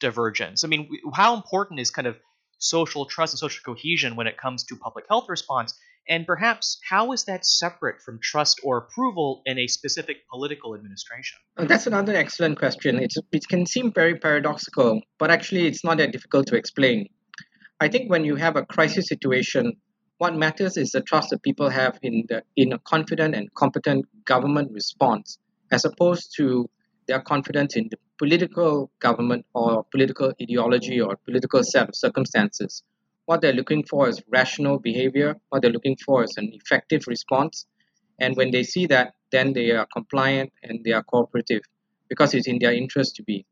divergence? 0.00 0.64
I 0.64 0.68
mean, 0.68 0.88
how 1.14 1.34
important 1.34 1.80
is 1.80 1.90
kind 1.90 2.06
of 2.06 2.16
social 2.60 3.06
trust 3.06 3.32
and 3.32 3.38
social 3.38 3.62
cohesion 3.64 4.14
when 4.14 4.26
it 4.28 4.36
comes 4.36 4.64
to 4.64 4.76
public 4.76 5.06
health 5.08 5.28
response? 5.28 5.74
And 6.08 6.26
perhaps 6.26 6.78
how 6.88 7.12
is 7.12 7.24
that 7.24 7.44
separate 7.44 8.00
from 8.02 8.18
trust 8.22 8.60
or 8.64 8.78
approval 8.78 9.42
in 9.46 9.58
a 9.58 9.66
specific 9.66 10.28
political 10.28 10.74
administration? 10.74 11.38
Oh, 11.56 11.64
that's 11.64 11.86
another 11.86 12.14
excellent 12.14 12.58
question. 12.58 12.98
It's, 12.98 13.16
it 13.32 13.46
can 13.48 13.66
seem 13.66 13.92
very 13.92 14.18
paradoxical, 14.18 15.02
but 15.18 15.30
actually 15.30 15.66
it's 15.66 15.84
not 15.84 15.98
that 15.98 16.12
difficult 16.12 16.46
to 16.48 16.56
explain. 16.56 17.08
I 17.80 17.88
think 17.88 18.10
when 18.10 18.24
you 18.24 18.36
have 18.36 18.56
a 18.56 18.64
crisis 18.64 19.08
situation, 19.08 19.74
what 20.18 20.36
matters 20.36 20.76
is 20.76 20.90
the 20.90 21.00
trust 21.00 21.30
that 21.30 21.42
people 21.42 21.70
have 21.70 21.98
in 22.02 22.24
the 22.28 22.42
in 22.54 22.74
a 22.74 22.78
confident 22.80 23.34
and 23.34 23.52
competent 23.54 24.04
government 24.26 24.70
response, 24.72 25.38
as 25.72 25.86
opposed 25.86 26.34
to 26.36 26.68
their 27.06 27.20
confidence 27.20 27.76
in 27.76 27.88
the 27.90 27.98
political 28.18 28.90
government 29.00 29.46
or 29.54 29.84
political 29.90 30.32
ideology 30.40 31.00
or 31.00 31.16
political 31.24 31.62
set 31.62 31.88
of 31.88 31.94
circumstances. 31.94 32.82
What 33.26 33.40
they're 33.40 33.52
looking 33.52 33.84
for 33.84 34.08
is 34.08 34.22
rational 34.28 34.78
behavior. 34.78 35.36
What 35.48 35.62
they're 35.62 35.70
looking 35.70 35.96
for 36.04 36.24
is 36.24 36.34
an 36.36 36.50
effective 36.52 37.06
response. 37.06 37.66
And 38.18 38.36
when 38.36 38.50
they 38.50 38.62
see 38.62 38.86
that, 38.86 39.14
then 39.30 39.52
they 39.52 39.70
are 39.70 39.86
compliant 39.92 40.52
and 40.62 40.84
they 40.84 40.92
are 40.92 41.02
cooperative 41.02 41.62
because 42.08 42.34
it's 42.34 42.48
in 42.48 42.58
their 42.58 42.72
interest 42.72 43.16
to 43.16 43.22
be. 43.22 43.46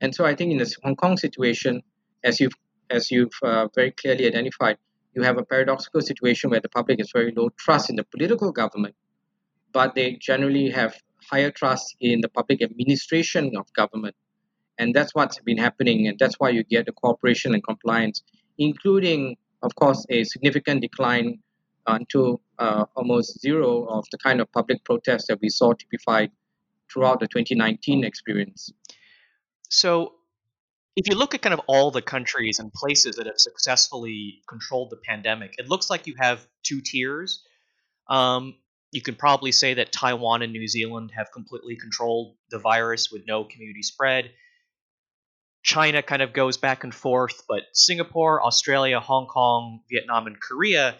And 0.00 0.14
so 0.14 0.24
I 0.24 0.34
think 0.34 0.52
in 0.52 0.58
the 0.58 0.74
Hong 0.84 0.96
Kong 0.96 1.16
situation, 1.16 1.82
as 2.22 2.40
you've 2.40 2.54
as 2.90 3.10
you've 3.10 3.32
uh, 3.42 3.68
very 3.74 3.90
clearly 3.90 4.26
identified, 4.26 4.76
you 5.14 5.22
have 5.22 5.38
a 5.38 5.44
paradoxical 5.44 6.00
situation 6.00 6.50
where 6.50 6.60
the 6.60 6.68
public 6.68 6.98
has 6.98 7.10
very 7.10 7.32
low 7.34 7.48
trust 7.58 7.88
in 7.88 7.96
the 7.96 8.04
political 8.04 8.52
government, 8.52 8.94
but 9.72 9.94
they 9.94 10.18
generally 10.20 10.70
have 10.70 10.94
higher 11.30 11.50
trust 11.50 11.96
in 12.00 12.20
the 12.20 12.28
public 12.28 12.62
administration 12.62 13.52
of 13.56 13.72
government. 13.74 14.16
And 14.78 14.94
that's 14.94 15.14
what's 15.14 15.38
been 15.40 15.58
happening, 15.58 16.08
and 16.08 16.18
that's 16.18 16.36
why 16.38 16.50
you 16.50 16.64
get 16.64 16.86
the 16.86 16.92
cooperation 16.92 17.54
and 17.54 17.62
compliance 17.62 18.22
including, 18.58 19.36
of 19.62 19.74
course, 19.74 20.04
a 20.10 20.24
significant 20.24 20.80
decline 20.80 21.40
until 21.86 22.40
uh, 22.58 22.84
almost 22.94 23.40
zero 23.40 23.84
of 23.84 24.04
the 24.12 24.18
kind 24.18 24.40
of 24.40 24.50
public 24.52 24.84
protests 24.84 25.26
that 25.28 25.40
we 25.40 25.48
saw 25.48 25.72
typified 25.72 26.30
throughout 26.92 27.20
the 27.20 27.26
2019 27.26 28.04
experience. 28.04 28.72
So, 29.68 30.14
if 30.94 31.08
you 31.08 31.16
look 31.16 31.34
at 31.34 31.40
kind 31.40 31.54
of 31.54 31.60
all 31.66 31.90
the 31.90 32.02
countries 32.02 32.58
and 32.58 32.70
places 32.70 33.16
that 33.16 33.26
have 33.26 33.38
successfully 33.38 34.42
controlled 34.46 34.90
the 34.90 34.98
pandemic, 34.98 35.54
it 35.58 35.66
looks 35.66 35.88
like 35.88 36.06
you 36.06 36.14
have 36.18 36.46
two 36.62 36.82
tiers. 36.82 37.42
Um, 38.08 38.56
you 38.92 39.00
can 39.00 39.16
probably 39.16 39.52
say 39.52 39.74
that 39.74 39.90
Taiwan 39.90 40.42
and 40.42 40.52
New 40.52 40.68
Zealand 40.68 41.12
have 41.16 41.32
completely 41.32 41.76
controlled 41.76 42.36
the 42.50 42.58
virus 42.58 43.10
with 43.10 43.26
no 43.26 43.42
community 43.42 43.82
spread. 43.82 44.30
China 45.62 46.02
kind 46.02 46.20
of 46.20 46.34
goes 46.34 46.58
back 46.58 46.84
and 46.84 46.94
forth, 46.94 47.42
but 47.48 47.62
Singapore, 47.72 48.44
Australia, 48.44 49.00
Hong 49.00 49.26
Kong, 49.26 49.80
Vietnam, 49.90 50.26
and 50.26 50.38
Korea 50.38 50.96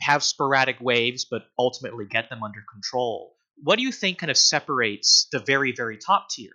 have 0.00 0.22
sporadic 0.22 0.80
waves, 0.80 1.26
but 1.26 1.42
ultimately 1.58 2.06
get 2.06 2.30
them 2.30 2.42
under 2.42 2.64
control. 2.72 3.36
What 3.62 3.76
do 3.76 3.82
you 3.82 3.92
think 3.92 4.18
kind 4.18 4.30
of 4.30 4.38
separates 4.38 5.28
the 5.30 5.38
very, 5.38 5.72
very 5.72 5.98
top 5.98 6.30
tier 6.30 6.52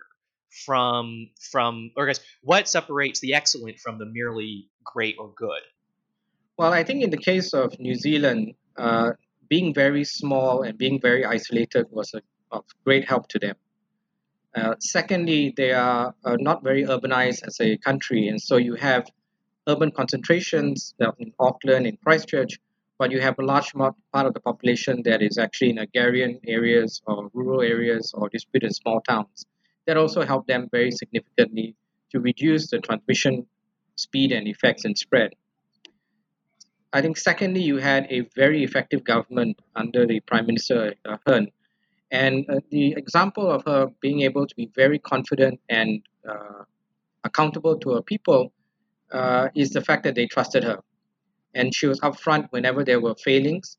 from 0.66 1.30
from 1.50 1.92
or 1.96 2.04
I 2.04 2.10
guess 2.10 2.20
what 2.42 2.68
separates 2.68 3.20
the 3.20 3.34
excellent 3.34 3.78
from 3.78 3.98
the 3.98 4.06
merely 4.06 4.68
great 4.84 5.16
or 5.18 5.32
good? 5.34 5.62
Well, 6.58 6.72
I 6.72 6.84
think 6.84 7.02
in 7.02 7.10
the 7.10 7.16
case 7.16 7.54
of 7.54 7.78
New 7.78 7.94
Zealand, 7.94 8.54
uh, 8.76 9.12
being 9.54 9.74
very 9.74 10.02
small 10.02 10.62
and 10.62 10.78
being 10.78 10.98
very 10.98 11.26
isolated 11.26 11.84
was 11.90 12.08
a, 12.14 12.22
of 12.56 12.64
great 12.86 13.04
help 13.06 13.28
to 13.28 13.38
them. 13.38 13.56
Uh, 14.54 14.74
secondly, 14.78 15.52
they 15.58 15.72
are 15.72 16.14
uh, 16.24 16.36
not 16.48 16.62
very 16.62 16.84
urbanized 16.84 17.42
as 17.46 17.56
a 17.60 17.76
country, 17.88 18.28
and 18.28 18.40
so 18.40 18.56
you 18.56 18.74
have 18.76 19.04
urban 19.68 19.90
concentrations 19.90 20.94
in 21.18 21.30
Auckland, 21.38 21.86
in 21.86 21.98
Christchurch, 22.02 22.54
but 22.98 23.10
you 23.10 23.20
have 23.20 23.36
a 23.38 23.44
large 23.52 23.70
part 23.74 24.26
of 24.28 24.32
the 24.32 24.40
population 24.40 25.02
that 25.08 25.20
is 25.20 25.36
actually 25.36 25.70
in 25.74 25.78
agrarian 25.86 26.40
areas 26.46 27.02
or 27.06 27.28
rural 27.34 27.60
areas 27.60 28.14
or 28.14 28.30
disputed 28.30 28.74
small 28.74 29.02
towns. 29.02 29.44
That 29.86 29.98
also 29.98 30.20
helped 30.30 30.48
them 30.48 30.68
very 30.72 30.92
significantly 30.92 31.76
to 32.12 32.20
reduce 32.20 32.70
the 32.70 32.78
transmission 32.78 33.46
speed 33.96 34.32
and 34.32 34.48
effects 34.48 34.86
and 34.86 34.96
spread. 34.96 35.30
I 36.92 37.00
think, 37.00 37.16
secondly, 37.16 37.62
you 37.62 37.78
had 37.78 38.06
a 38.10 38.28
very 38.36 38.62
effective 38.62 39.02
government 39.02 39.58
under 39.74 40.06
the 40.06 40.20
Prime 40.20 40.46
Minister 40.46 40.94
uh, 41.06 41.16
Ahern. 41.26 41.48
And 42.10 42.44
uh, 42.50 42.60
the 42.70 42.92
example 42.92 43.50
of 43.50 43.64
her 43.64 43.86
being 44.00 44.20
able 44.22 44.46
to 44.46 44.54
be 44.54 44.70
very 44.74 44.98
confident 44.98 45.60
and 45.70 46.02
uh, 46.28 46.64
accountable 47.24 47.78
to 47.78 47.92
her 47.94 48.02
people 48.02 48.52
uh, 49.10 49.48
is 49.54 49.70
the 49.70 49.80
fact 49.80 50.04
that 50.04 50.14
they 50.14 50.26
trusted 50.26 50.64
her. 50.64 50.80
And 51.54 51.74
she 51.74 51.86
was 51.86 52.00
upfront 52.00 52.48
whenever 52.50 52.84
there 52.84 53.00
were 53.00 53.14
failings. 53.14 53.78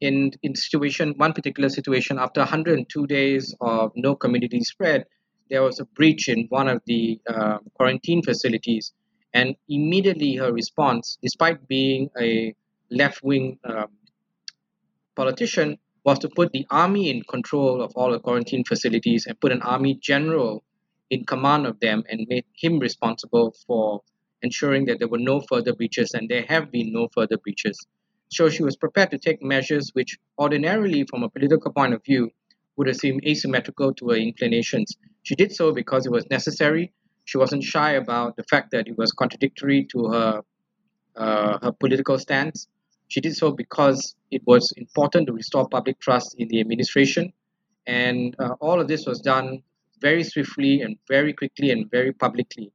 In, 0.00 0.32
in 0.42 0.54
situation, 0.54 1.14
one 1.16 1.32
particular 1.32 1.70
situation, 1.70 2.18
after 2.18 2.40
102 2.40 3.06
days 3.06 3.54
of 3.60 3.92
no 3.96 4.14
community 4.14 4.60
spread, 4.60 5.06
there 5.48 5.62
was 5.62 5.80
a 5.80 5.86
breach 5.86 6.28
in 6.28 6.46
one 6.50 6.68
of 6.68 6.82
the 6.86 7.18
uh, 7.26 7.58
quarantine 7.74 8.22
facilities 8.22 8.92
and 9.38 9.54
immediately 9.68 10.34
her 10.34 10.52
response, 10.52 11.16
despite 11.22 11.68
being 11.68 12.10
a 12.20 12.54
left 12.90 13.22
wing 13.22 13.46
um, 13.64 13.90
politician, 15.14 15.78
was 16.04 16.18
to 16.18 16.28
put 16.28 16.50
the 16.52 16.66
army 16.70 17.04
in 17.10 17.22
control 17.34 17.80
of 17.82 17.92
all 17.94 18.10
the 18.10 18.18
quarantine 18.18 18.64
facilities 18.64 19.26
and 19.26 19.38
put 19.40 19.52
an 19.52 19.62
army 19.62 19.94
general 20.10 20.64
in 21.10 21.24
command 21.24 21.66
of 21.66 21.78
them 21.78 22.02
and 22.10 22.26
made 22.28 22.44
him 22.62 22.80
responsible 22.80 23.54
for 23.66 24.02
ensuring 24.42 24.86
that 24.86 24.98
there 24.98 25.12
were 25.14 25.24
no 25.32 25.40
further 25.50 25.74
breaches, 25.74 26.14
and 26.14 26.28
there 26.28 26.44
have 26.48 26.72
been 26.72 26.92
no 26.92 27.08
further 27.16 27.38
breaches. 27.38 27.76
So 28.30 28.48
she 28.50 28.64
was 28.64 28.76
prepared 28.76 29.10
to 29.12 29.18
take 29.18 29.40
measures 29.42 29.90
which, 29.94 30.18
ordinarily, 30.44 31.04
from 31.10 31.22
a 31.22 31.28
political 31.28 31.72
point 31.72 31.94
of 31.94 32.04
view, 32.04 32.30
would 32.76 32.88
have 32.88 32.96
seemed 32.96 33.24
asymmetrical 33.26 33.94
to 33.94 34.08
her 34.10 34.16
inclinations. 34.16 34.96
She 35.22 35.34
did 35.36 35.52
so 35.52 35.72
because 35.72 36.06
it 36.06 36.12
was 36.12 36.28
necessary 36.30 36.92
she 37.28 37.36
wasn't 37.36 37.62
shy 37.62 37.90
about 37.92 38.36
the 38.36 38.44
fact 38.44 38.70
that 38.70 38.88
it 38.88 38.96
was 38.96 39.12
contradictory 39.12 39.86
to 39.92 39.98
her 40.14 40.40
uh, 41.16 41.58
her 41.62 41.72
political 41.72 42.18
stance. 42.18 42.68
She 43.08 43.20
did 43.20 43.36
so 43.36 43.50
because 43.50 44.16
it 44.30 44.42
was 44.46 44.72
important 44.78 45.26
to 45.26 45.34
restore 45.34 45.68
public 45.68 45.98
trust 46.00 46.36
in 46.38 46.48
the 46.48 46.58
administration, 46.60 47.24
and 47.86 48.34
uh, 48.38 48.54
all 48.60 48.80
of 48.80 48.88
this 48.88 49.04
was 49.04 49.20
done 49.20 49.62
very 50.00 50.24
swiftly 50.24 50.80
and 50.80 50.96
very 51.06 51.34
quickly 51.34 51.70
and 51.70 51.90
very 51.90 52.12
publicly. 52.14 52.72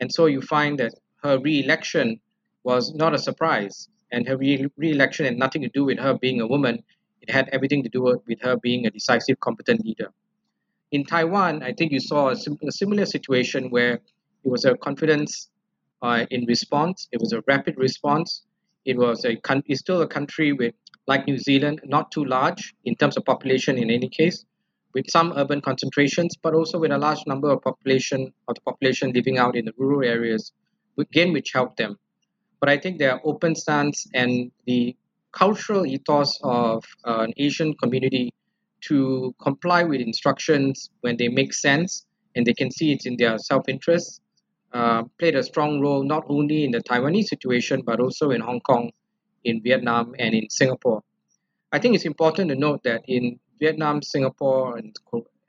And 0.00 0.12
so 0.12 0.26
you 0.26 0.40
find 0.40 0.76
that 0.80 0.94
her 1.22 1.38
re-election 1.38 2.20
was 2.64 2.92
not 2.94 3.14
a 3.14 3.18
surprise, 3.28 3.88
and 4.10 4.26
her 4.26 4.36
re- 4.36 4.66
re-election 4.76 5.24
had 5.24 5.38
nothing 5.38 5.62
to 5.62 5.68
do 5.68 5.84
with 5.84 6.00
her 6.00 6.14
being 6.18 6.40
a 6.40 6.48
woman. 6.48 6.82
It 7.20 7.30
had 7.30 7.48
everything 7.52 7.84
to 7.84 7.88
do 7.88 8.02
with 8.26 8.40
her 8.42 8.56
being 8.56 8.86
a 8.86 8.90
decisive, 8.90 9.38
competent 9.38 9.84
leader. 9.84 10.10
In 10.94 11.02
Taiwan, 11.02 11.64
I 11.64 11.72
think 11.72 11.90
you 11.90 11.98
saw 11.98 12.28
a, 12.28 12.36
sim- 12.36 12.56
a 12.62 12.70
similar 12.70 13.04
situation 13.04 13.68
where 13.70 13.94
it 14.44 14.48
was 14.54 14.64
a 14.64 14.76
confidence 14.76 15.50
uh, 16.02 16.24
in 16.30 16.44
response. 16.46 17.08
It 17.10 17.20
was 17.20 17.32
a 17.32 17.42
rapid 17.48 17.74
response. 17.76 18.44
It 18.84 18.96
was 18.96 19.24
a 19.24 19.34
con- 19.34 19.64
it's 19.66 19.80
still 19.80 20.02
a 20.02 20.06
country 20.06 20.52
with, 20.52 20.72
like 21.08 21.26
New 21.26 21.36
Zealand, 21.36 21.80
not 21.84 22.12
too 22.12 22.24
large 22.24 22.74
in 22.84 22.94
terms 22.94 23.16
of 23.16 23.24
population 23.24 23.76
in 23.76 23.90
any 23.90 24.08
case, 24.08 24.44
with 24.94 25.10
some 25.10 25.32
urban 25.36 25.60
concentrations, 25.60 26.36
but 26.40 26.54
also 26.54 26.78
with 26.78 26.92
a 26.92 26.98
large 27.06 27.26
number 27.26 27.50
of 27.50 27.60
population 27.62 28.32
of 28.46 28.54
the 28.54 28.60
population 28.60 29.10
living 29.12 29.36
out 29.36 29.56
in 29.56 29.64
the 29.64 29.72
rural 29.76 30.08
areas, 30.08 30.52
again, 30.96 31.32
which 31.32 31.50
helped 31.52 31.76
them. 31.76 31.98
But 32.60 32.68
I 32.68 32.78
think 32.78 33.00
their 33.00 33.20
open 33.26 33.56
stance 33.56 34.06
and 34.14 34.52
the 34.66 34.94
cultural 35.32 35.86
ethos 35.86 36.38
of 36.44 36.84
uh, 37.04 37.26
an 37.26 37.32
Asian 37.36 37.74
community 37.82 38.32
to 38.88 39.34
comply 39.40 39.82
with 39.82 40.00
instructions 40.00 40.90
when 41.00 41.16
they 41.16 41.28
make 41.28 41.52
sense 41.52 42.06
and 42.36 42.46
they 42.46 42.54
can 42.54 42.70
see 42.70 42.92
it's 42.92 43.06
in 43.06 43.16
their 43.16 43.38
self-interest 43.38 44.20
uh, 44.74 45.04
played 45.18 45.36
a 45.36 45.42
strong 45.42 45.80
role 45.80 46.02
not 46.02 46.24
only 46.28 46.64
in 46.64 46.72
the 46.72 46.82
Taiwanese 46.82 47.26
situation 47.26 47.82
but 47.86 48.00
also 48.00 48.30
in 48.30 48.40
Hong 48.40 48.60
Kong, 48.60 48.90
in 49.44 49.62
Vietnam, 49.62 50.14
and 50.18 50.34
in 50.34 50.50
Singapore. 50.50 51.02
I 51.72 51.78
think 51.78 51.94
it's 51.94 52.04
important 52.04 52.50
to 52.50 52.56
note 52.56 52.82
that 52.84 53.02
in 53.06 53.38
Vietnam, 53.60 54.02
Singapore, 54.02 54.76
and 54.78 54.96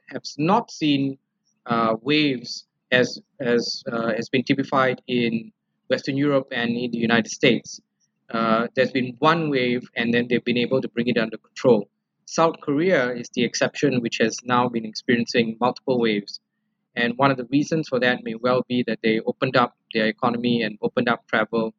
have 0.10 0.24
not 0.38 0.70
seen 0.72 1.18
uh, 1.66 1.96
waves 2.02 2.66
as 2.92 3.20
as 3.40 3.84
uh, 3.92 4.14
has 4.14 4.30
been 4.30 4.44
typified 4.44 5.02
in 5.08 5.52
Western 5.90 6.18
Europe 6.18 6.48
and 6.52 6.78
in 6.78 6.92
the 6.92 6.98
United 6.98 7.32
States. 7.32 7.82
Uh, 8.30 8.68
there's 8.76 8.92
been 8.92 9.16
one 9.20 9.50
wave, 9.50 9.90
and 9.96 10.14
then 10.14 10.28
they've 10.28 10.46
been 10.46 10.58
able 10.58 10.82
to 10.82 10.88
bring 10.90 11.08
it 11.08 11.18
under 11.18 11.38
control. 11.38 11.90
South 12.26 12.56
Korea 12.62 13.12
is 13.12 13.30
the 13.34 13.44
exception, 13.44 14.02
which 14.02 14.18
has 14.20 14.38
now 14.44 14.68
been 14.68 14.86
experiencing 14.86 15.58
multiple 15.60 16.00
waves. 16.00 16.40
And 16.96 17.14
one 17.18 17.30
of 17.30 17.38
the 17.38 17.46
reasons 17.46 17.88
for 17.90 18.00
that 18.00 18.24
may 18.24 18.36
well 18.36 18.64
be 18.68 18.84
that 18.88 19.00
they 19.04 19.20
opened 19.20 19.56
up 19.56 19.76
their 19.94 20.08
economy 20.08 20.64
and 20.64 20.78
opened 20.82 21.10
up 21.10 21.28
travel 21.28 21.74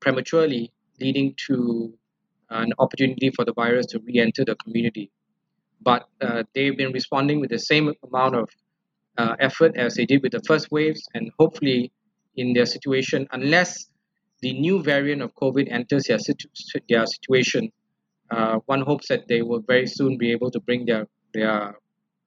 prematurely, 0.00 0.72
leading 1.00 1.34
to 1.46 1.92
an 2.50 2.72
opportunity 2.78 3.30
for 3.30 3.44
the 3.44 3.52
virus 3.52 3.86
to 3.86 4.00
re 4.00 4.18
enter 4.18 4.44
the 4.44 4.56
community. 4.56 5.10
But 5.82 6.08
uh, 6.20 6.44
they've 6.54 6.76
been 6.76 6.92
responding 6.92 7.40
with 7.40 7.50
the 7.50 7.58
same 7.58 7.92
amount 8.02 8.34
of 8.36 8.50
uh, 9.18 9.36
effort 9.38 9.76
as 9.76 9.94
they 9.94 10.06
did 10.06 10.22
with 10.22 10.32
the 10.32 10.42
first 10.46 10.70
waves, 10.70 11.08
and 11.14 11.30
hopefully, 11.38 11.92
in 12.36 12.52
their 12.54 12.66
situation, 12.66 13.28
unless 13.32 13.88
the 14.40 14.52
new 14.58 14.82
variant 14.82 15.20
of 15.20 15.34
COVID 15.34 15.70
enters 15.70 16.04
their, 16.04 16.18
situ- 16.18 16.48
their 16.88 17.04
situation, 17.06 17.70
uh, 18.30 18.58
one 18.66 18.82
hopes 18.82 19.08
that 19.08 19.28
they 19.28 19.42
will 19.42 19.60
very 19.60 19.86
soon 19.86 20.18
be 20.18 20.32
able 20.32 20.50
to 20.50 20.60
bring 20.60 20.86
their 20.86 21.06
their 21.32 21.74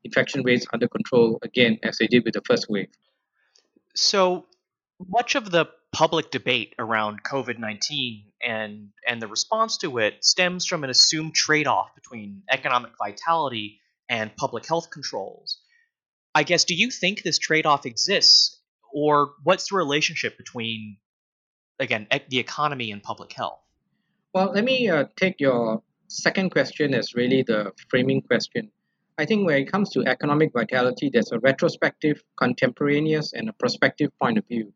infection 0.03 0.43
rates 0.43 0.65
under 0.73 0.87
control 0.87 1.39
again 1.41 1.79
as 1.83 1.97
they 1.97 2.07
did 2.07 2.23
with 2.25 2.33
the 2.33 2.41
first 2.45 2.67
wave. 2.69 2.89
So 3.95 4.45
much 4.99 5.35
of 5.35 5.51
the 5.51 5.67
public 5.91 6.31
debate 6.31 6.73
around 6.79 7.23
COVID 7.23 7.59
19 7.59 8.25
and, 8.41 8.89
and 9.07 9.21
the 9.21 9.27
response 9.27 9.77
to 9.77 9.99
it 9.99 10.23
stems 10.25 10.65
from 10.65 10.83
an 10.83 10.89
assumed 10.89 11.35
trade 11.35 11.67
off 11.67 11.93
between 11.95 12.43
economic 12.49 12.91
vitality 12.97 13.79
and 14.09 14.35
public 14.35 14.65
health 14.65 14.89
controls. 14.89 15.59
I 16.35 16.43
guess, 16.43 16.65
do 16.65 16.73
you 16.73 16.89
think 16.89 17.21
this 17.21 17.37
trade 17.37 17.65
off 17.65 17.85
exists? 17.85 18.59
Or 18.91 19.33
what's 19.43 19.69
the 19.69 19.75
relationship 19.75 20.37
between, 20.37 20.97
again, 21.79 22.07
the 22.29 22.39
economy 22.39 22.91
and 22.91 23.01
public 23.01 23.33
health? 23.33 23.59
Well, 24.33 24.51
let 24.53 24.63
me 24.63 24.89
uh, 24.89 25.05
take 25.15 25.39
your 25.39 25.83
second 26.13 26.51
question 26.51 26.93
is 26.93 27.15
really 27.15 27.43
the 27.43 27.71
framing 27.89 28.21
question. 28.21 28.69
I 29.17 29.25
think 29.25 29.45
when 29.45 29.61
it 29.61 29.71
comes 29.71 29.89
to 29.91 30.03
economic 30.05 30.53
vitality, 30.53 31.09
there's 31.11 31.31
a 31.31 31.39
retrospective, 31.39 32.23
contemporaneous, 32.35 33.33
and 33.33 33.49
a 33.49 33.53
prospective 33.53 34.11
point 34.19 34.37
of 34.37 34.47
view. 34.47 34.73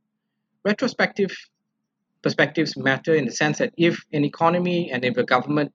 Retrospective 0.63 1.31
perspectives 2.21 2.75
matter 2.77 3.15
in 3.15 3.25
the 3.25 3.31
sense 3.31 3.59
that 3.59 3.73
if 3.77 4.03
an 4.13 4.25
economy 4.25 4.91
and 4.91 5.05
if 5.05 5.17
a 5.17 5.23
government 5.23 5.73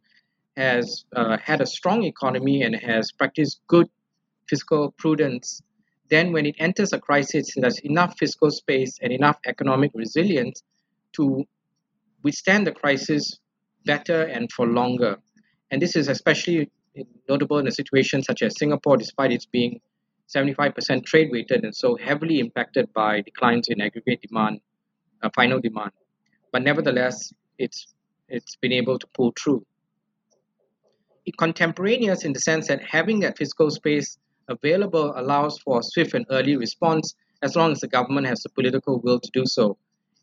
has 0.57 1.05
uh, 1.17 1.39
had 1.39 1.61
a 1.61 1.67
strong 1.67 2.05
economy 2.05 2.63
and 2.63 2.75
has 2.77 3.11
practiced 3.11 3.61
good 3.69 3.89
fiscal 4.49 4.93
prudence, 4.99 5.63
then 6.11 6.33
when 6.33 6.45
it 6.45 6.57
enters 6.59 6.93
a 6.93 7.01
crisis, 7.01 7.55
there's 7.57 7.79
enough 7.81 8.19
fiscal 8.19 8.51
space 8.51 8.99
and 9.01 9.13
enough 9.13 9.39
economic 9.47 9.91
resilience 9.95 10.63
to 11.13 11.45
withstand 12.23 12.67
the 12.67 12.73
crisis 12.73 13.39
better 13.85 14.23
and 14.25 14.53
for 14.53 14.67
longer. 14.67 15.17
And 15.73 15.81
this 15.81 15.97
is 15.97 16.09
especially 16.09 16.71
notable 17.29 17.59
in 17.59 17.67
a 17.67 17.73
situation 17.73 18.23
such 18.23 18.43
as 18.43 18.59
Singapore, 18.59 18.99
despite 18.99 19.33
its 19.33 19.47
being 19.47 19.81
75% 20.29 21.05
trade 21.07 21.31
weighted 21.33 21.65
and 21.65 21.75
so 21.75 21.97
heavily 21.97 22.41
impacted 22.41 22.93
by 22.93 23.23
declines 23.23 23.69
in 23.69 23.81
aggregate 23.81 24.21
demand, 24.21 24.61
uh, 25.23 25.31
final 25.35 25.61
demand. 25.61 25.93
But 26.53 26.63
nevertheless, 26.63 27.33
it's 27.59 27.87
it's 28.29 28.57
been 28.57 28.73
able 28.73 28.99
to 28.99 29.07
pull 29.15 29.33
through. 29.39 29.65
It 31.25 31.37
contemporaneous 31.39 32.25
in 32.25 32.35
the 32.35 32.41
sense 32.41 32.69
that 32.69 32.83
having 32.83 33.21
that 33.21 33.39
fiscal 33.39 33.71
space 33.71 34.19
available 34.49 35.13
allows 35.17 35.59
for 35.59 35.81
a 35.81 35.83
swift 35.83 36.15
and 36.15 36.27
early 36.31 36.57
response 36.57 37.15
as 37.43 37.57
long 37.57 37.73
as 37.73 37.81
the 37.81 37.89
government 37.89 38.27
has 38.27 38.43
the 38.43 38.51
political 38.51 39.01
will 39.01 39.21
to 39.21 39.31
do 39.33 39.45
so. 39.47 39.79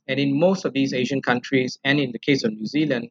And 0.07 0.19
in 0.19 0.39
most 0.39 0.65
of 0.65 0.73
these 0.73 0.93
Asian 0.93 1.21
countries, 1.21 1.77
and 1.83 1.99
in 1.99 2.11
the 2.11 2.19
case 2.19 2.43
of 2.43 2.53
New 2.53 2.65
Zealand, 2.65 3.09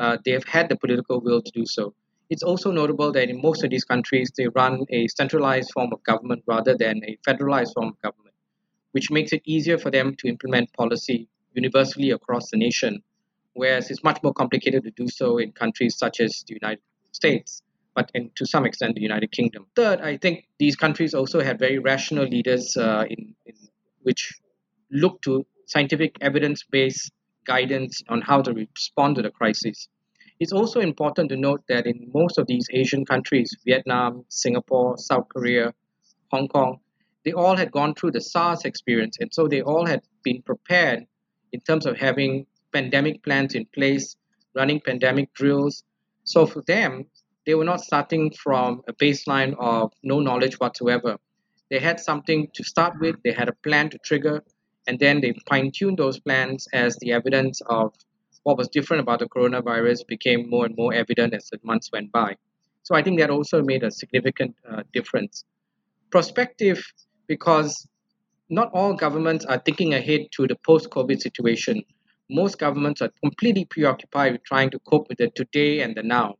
uh, 0.00 0.16
they 0.24 0.32
have 0.32 0.44
had 0.44 0.68
the 0.68 0.76
political 0.76 1.20
will 1.20 1.42
to 1.42 1.52
do 1.52 1.66
so. 1.66 1.94
It's 2.30 2.42
also 2.42 2.70
notable 2.70 3.12
that 3.12 3.28
in 3.28 3.42
most 3.42 3.64
of 3.64 3.70
these 3.70 3.84
countries, 3.84 4.30
they 4.36 4.46
run 4.48 4.84
a 4.88 5.08
centralized 5.08 5.70
form 5.74 5.90
of 5.92 6.02
government 6.04 6.42
rather 6.46 6.74
than 6.76 7.02
a 7.04 7.18
federalized 7.28 7.74
form 7.74 7.88
of 7.88 8.00
government, 8.00 8.34
which 8.92 9.10
makes 9.10 9.32
it 9.32 9.42
easier 9.44 9.78
for 9.78 9.90
them 9.90 10.14
to 10.20 10.28
implement 10.28 10.72
policy 10.72 11.28
universally 11.54 12.10
across 12.10 12.50
the 12.50 12.56
nation, 12.56 13.02
whereas 13.54 13.90
it's 13.90 14.04
much 14.04 14.22
more 14.22 14.32
complicated 14.32 14.84
to 14.84 14.92
do 14.92 15.08
so 15.08 15.38
in 15.38 15.52
countries 15.52 15.98
such 15.98 16.20
as 16.20 16.44
the 16.46 16.54
United 16.62 16.82
States, 17.12 17.62
but 17.94 18.10
in, 18.14 18.30
to 18.36 18.46
some 18.46 18.64
extent 18.64 18.94
the 18.94 19.02
United 19.02 19.32
Kingdom. 19.32 19.66
Third, 19.76 20.00
I 20.00 20.16
think 20.16 20.46
these 20.58 20.76
countries 20.76 21.12
also 21.14 21.40
had 21.40 21.58
very 21.58 21.78
rational 21.78 22.26
leaders 22.26 22.76
uh, 22.76 23.04
in, 23.10 23.34
in 23.44 23.54
which 24.02 24.32
look 24.90 25.20
to 25.22 25.44
scientific 25.66 26.16
evidence-based 26.20 27.12
guidance 27.54 27.94
on 28.08 28.20
how 28.20 28.40
to 28.46 28.52
respond 28.52 29.16
to 29.16 29.22
the 29.22 29.30
crisis. 29.40 29.88
It's 30.42 30.52
also 30.52 30.78
important 30.80 31.28
to 31.30 31.36
note 31.36 31.62
that 31.68 31.86
in 31.86 31.98
most 32.14 32.38
of 32.38 32.46
these 32.46 32.66
Asian 32.80 33.04
countries, 33.12 33.48
Vietnam, 33.66 34.24
Singapore, 34.28 34.96
South 34.96 35.26
Korea, 35.34 35.74
Hong 36.32 36.48
Kong, 36.48 36.78
they 37.24 37.32
all 37.32 37.56
had 37.56 37.70
gone 37.72 37.92
through 37.94 38.12
the 38.12 38.20
SARS 38.32 38.64
experience. 38.64 39.16
And 39.20 39.30
so 39.36 39.48
they 39.48 39.62
all 39.62 39.86
had 39.86 40.02
been 40.22 40.40
prepared 40.42 41.00
in 41.52 41.60
terms 41.60 41.84
of 41.86 41.98
having 41.98 42.46
pandemic 42.72 43.22
plans 43.26 43.54
in 43.54 43.66
place, 43.74 44.16
running 44.54 44.80
pandemic 44.80 45.28
drills. 45.34 45.82
So 46.24 46.46
for 46.46 46.62
them, 46.62 47.04
they 47.46 47.54
were 47.54 47.70
not 47.72 47.80
starting 47.80 48.24
from 48.44 48.82
a 48.88 48.94
baseline 49.04 49.54
of 49.58 49.92
no 50.02 50.20
knowledge 50.20 50.56
whatsoever. 50.60 51.12
They 51.70 51.80
had 51.80 51.98
something 52.00 52.48
to 52.56 52.62
start 52.72 52.94
with, 53.00 53.16
they 53.24 53.32
had 53.32 53.48
a 53.48 53.58
plan 53.64 53.90
to 53.90 53.98
trigger, 54.08 54.36
and 54.90 54.98
then 54.98 55.20
they 55.20 55.32
fine 55.48 55.70
tuned 55.70 55.98
those 55.98 56.18
plans 56.18 56.66
as 56.72 56.96
the 56.96 57.12
evidence 57.12 57.62
of 57.66 57.94
what 58.42 58.58
was 58.58 58.66
different 58.68 59.00
about 59.00 59.20
the 59.20 59.28
coronavirus 59.28 60.04
became 60.08 60.50
more 60.50 60.66
and 60.66 60.76
more 60.76 60.92
evident 60.92 61.32
as 61.32 61.48
the 61.48 61.60
months 61.62 61.90
went 61.92 62.10
by. 62.10 62.36
So 62.82 62.96
I 62.96 63.02
think 63.04 63.20
that 63.20 63.30
also 63.30 63.62
made 63.62 63.84
a 63.84 63.92
significant 63.92 64.56
uh, 64.68 64.82
difference. 64.92 65.44
Prospective, 66.10 66.82
because 67.28 67.86
not 68.48 68.72
all 68.72 68.94
governments 68.94 69.44
are 69.44 69.62
thinking 69.64 69.94
ahead 69.94 70.22
to 70.32 70.48
the 70.48 70.56
post 70.66 70.90
COVID 70.90 71.20
situation. 71.20 71.84
Most 72.28 72.58
governments 72.58 73.00
are 73.00 73.12
completely 73.22 73.66
preoccupied 73.66 74.32
with 74.32 74.42
trying 74.42 74.70
to 74.70 74.80
cope 74.80 75.08
with 75.08 75.18
the 75.18 75.30
today 75.30 75.82
and 75.82 75.94
the 75.94 76.02
now. 76.02 76.34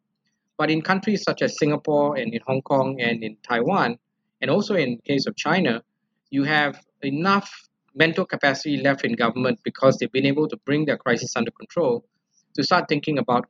But 0.59 0.73
in 0.73 0.83
countries 0.83 1.23
such 1.23 1.41
as 1.43 1.57
Singapore 1.57 2.17
and 2.17 2.35
in 2.35 2.41
Hong 2.49 2.63
Kong 2.63 3.01
and 3.01 3.23
in 3.23 3.37
Taiwan, 3.49 3.97
and 4.41 4.51
also 4.51 4.75
in 4.75 4.97
the 4.97 5.03
case 5.03 5.27
of 5.27 5.37
China, 5.37 5.85
you 6.31 6.43
have 6.43 6.81
enough 7.03 7.70
mental 8.01 8.25
capacity 8.25 8.77
left 8.87 9.05
in 9.05 9.13
government 9.25 9.59
because 9.63 9.97
they've 9.97 10.17
been 10.19 10.31
able 10.35 10.49
to 10.53 10.57
bring 10.69 10.87
their 10.87 10.97
crisis 11.05 11.37
under 11.37 11.51
control 11.51 12.05
to 12.57 12.63
start 12.69 12.89
thinking 12.89 13.19
about 13.19 13.47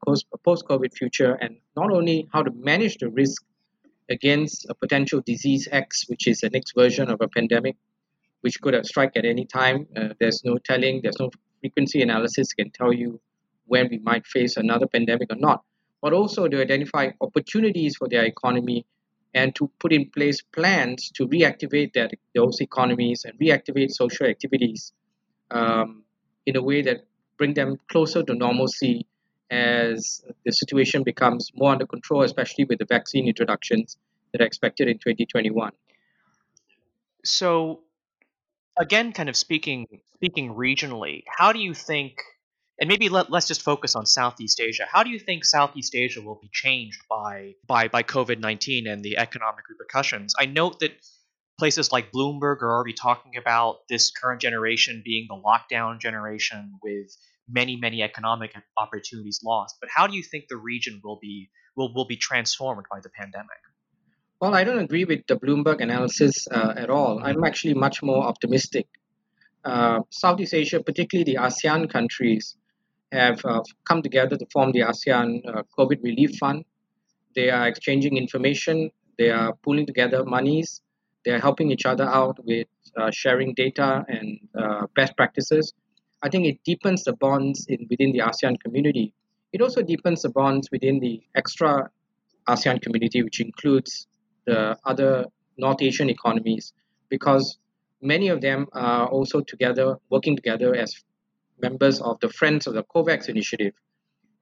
post-COVID 0.46 0.92
future 1.00 1.32
and 1.40 1.56
not 1.76 1.92
only 1.98 2.16
how 2.32 2.42
to 2.42 2.50
manage 2.70 2.96
the 2.98 3.08
risk 3.08 3.44
against 4.16 4.66
a 4.68 4.74
potential 4.74 5.20
disease 5.24 5.68
X, 5.70 6.04
which 6.08 6.26
is 6.26 6.40
the 6.40 6.50
next 6.50 6.74
version 6.74 7.08
of 7.14 7.20
a 7.20 7.28
pandemic, 7.28 7.76
which 8.40 8.60
could 8.60 8.74
strike 8.84 9.12
at 9.16 9.24
any 9.24 9.46
time. 9.46 9.86
Uh, 9.96 10.08
there's 10.18 10.40
no 10.44 10.58
telling, 10.70 11.00
there's 11.02 11.20
no 11.20 11.30
frequency 11.60 12.02
analysis 12.02 12.52
can 12.52 12.70
tell 12.70 12.92
you 12.92 13.20
when 13.66 13.88
we 13.88 13.98
might 13.98 14.26
face 14.26 14.56
another 14.56 14.88
pandemic 14.88 15.28
or 15.32 15.40
not, 15.48 15.62
but 16.02 16.12
also 16.12 16.48
to 16.48 16.60
identify 16.60 17.10
opportunities 17.20 17.96
for 17.96 18.08
their 18.08 18.24
economy 18.24 18.84
and 19.34 19.54
to 19.54 19.70
put 19.78 19.92
in 19.92 20.10
place 20.10 20.40
plans 20.40 21.10
to 21.14 21.26
reactivate 21.26 21.92
that 21.94 22.12
those 22.34 22.60
economies 22.60 23.24
and 23.24 23.38
reactivate 23.38 23.90
social 23.90 24.26
activities 24.26 24.92
um, 25.50 26.02
in 26.46 26.56
a 26.56 26.62
way 26.62 26.82
that 26.82 27.04
bring 27.38 27.54
them 27.54 27.78
closer 27.88 28.22
to 28.22 28.34
normalcy 28.34 29.06
as 29.50 30.22
the 30.44 30.52
situation 30.52 31.02
becomes 31.02 31.50
more 31.54 31.72
under 31.72 31.86
control, 31.86 32.22
especially 32.22 32.64
with 32.64 32.78
the 32.78 32.84
vaccine 32.84 33.26
introductions 33.26 33.96
that 34.32 34.40
are 34.40 34.46
expected 34.46 34.88
in 34.88 34.94
2021. 34.94 35.72
So, 37.24 37.80
again, 38.78 39.12
kind 39.12 39.28
of 39.28 39.36
speaking 39.36 39.86
speaking 40.14 40.54
regionally, 40.54 41.24
how 41.26 41.52
do 41.52 41.58
you 41.58 41.74
think 41.74 42.22
and 42.80 42.88
maybe 42.88 43.08
let, 43.10 43.30
us 43.32 43.46
just 43.46 43.62
focus 43.62 43.94
on 43.94 44.06
Southeast 44.06 44.58
Asia. 44.58 44.86
How 44.90 45.02
do 45.02 45.10
you 45.10 45.18
think 45.18 45.44
Southeast 45.44 45.94
Asia 45.94 46.22
will 46.22 46.38
be 46.40 46.48
changed 46.52 47.02
by 47.08 47.54
by 47.66 47.88
by 47.88 48.02
COVID 48.02 48.40
nineteen 48.40 48.86
and 48.86 49.04
the 49.04 49.18
economic 49.18 49.64
repercussions? 49.68 50.34
I 50.38 50.46
note 50.46 50.80
that 50.80 50.92
places 51.58 51.92
like 51.92 52.10
Bloomberg 52.10 52.62
are 52.62 52.72
already 52.72 52.94
talking 52.94 53.36
about 53.36 53.80
this 53.88 54.10
current 54.10 54.40
generation 54.40 55.02
being 55.04 55.26
the 55.28 55.36
lockdown 55.36 56.00
generation 56.00 56.72
with 56.82 57.14
many 57.48 57.76
many 57.76 58.02
economic 58.02 58.54
opportunities 58.78 59.40
lost. 59.44 59.76
But 59.80 59.90
how 59.94 60.06
do 60.06 60.16
you 60.16 60.22
think 60.22 60.46
the 60.48 60.56
region 60.56 61.00
will 61.04 61.18
be 61.20 61.50
will 61.76 61.92
will 61.94 62.06
be 62.06 62.16
transformed 62.16 62.86
by 62.90 63.00
the 63.00 63.10
pandemic? 63.10 63.60
Well, 64.40 64.54
I 64.54 64.64
don't 64.64 64.78
agree 64.78 65.04
with 65.04 65.26
the 65.26 65.36
Bloomberg 65.36 65.82
analysis 65.82 66.48
uh, 66.50 66.72
at 66.74 66.88
all. 66.88 67.22
I'm 67.22 67.44
actually 67.44 67.74
much 67.74 68.02
more 68.02 68.24
optimistic. 68.24 68.86
Uh, 69.62 70.00
Southeast 70.08 70.54
Asia, 70.54 70.82
particularly 70.82 71.30
the 71.30 71.38
ASEAN 71.38 71.90
countries, 71.90 72.56
have 73.12 73.44
uh, 73.44 73.62
come 73.84 74.02
together 74.02 74.36
to 74.36 74.46
form 74.52 74.72
the 74.72 74.80
ASEAN 74.80 75.40
uh, 75.48 75.62
COVID 75.78 76.02
Relief 76.02 76.36
Fund. 76.38 76.64
They 77.34 77.50
are 77.50 77.66
exchanging 77.68 78.16
information, 78.16 78.90
they 79.18 79.30
are 79.30 79.54
pooling 79.64 79.86
together 79.86 80.24
monies, 80.24 80.80
they 81.24 81.32
are 81.32 81.38
helping 81.38 81.70
each 81.70 81.86
other 81.86 82.04
out 82.04 82.38
with 82.44 82.66
uh, 82.96 83.10
sharing 83.10 83.54
data 83.54 84.04
and 84.08 84.38
uh, 84.58 84.86
best 84.96 85.16
practices. 85.16 85.72
I 86.22 86.28
think 86.28 86.46
it 86.46 86.58
deepens 86.64 87.04
the 87.04 87.14
bonds 87.14 87.66
in, 87.68 87.86
within 87.90 88.12
the 88.12 88.20
ASEAN 88.20 88.60
community. 88.60 89.14
It 89.52 89.60
also 89.60 89.82
deepens 89.82 90.22
the 90.22 90.30
bonds 90.30 90.68
within 90.70 91.00
the 91.00 91.22
extra 91.34 91.90
ASEAN 92.48 92.82
community, 92.82 93.22
which 93.22 93.40
includes 93.40 94.06
the 94.46 94.76
other 94.84 95.26
North 95.58 95.82
Asian 95.82 96.08
economies, 96.10 96.72
because 97.08 97.58
many 98.00 98.28
of 98.28 98.40
them 98.40 98.66
are 98.72 99.06
also 99.06 99.40
together, 99.40 99.96
working 100.10 100.36
together 100.36 100.74
as 100.74 100.94
members 101.60 102.00
of 102.00 102.18
the 102.20 102.28
Friends 102.28 102.66
of 102.66 102.74
the 102.74 102.84
COVAX 102.84 103.28
initiative. 103.28 103.74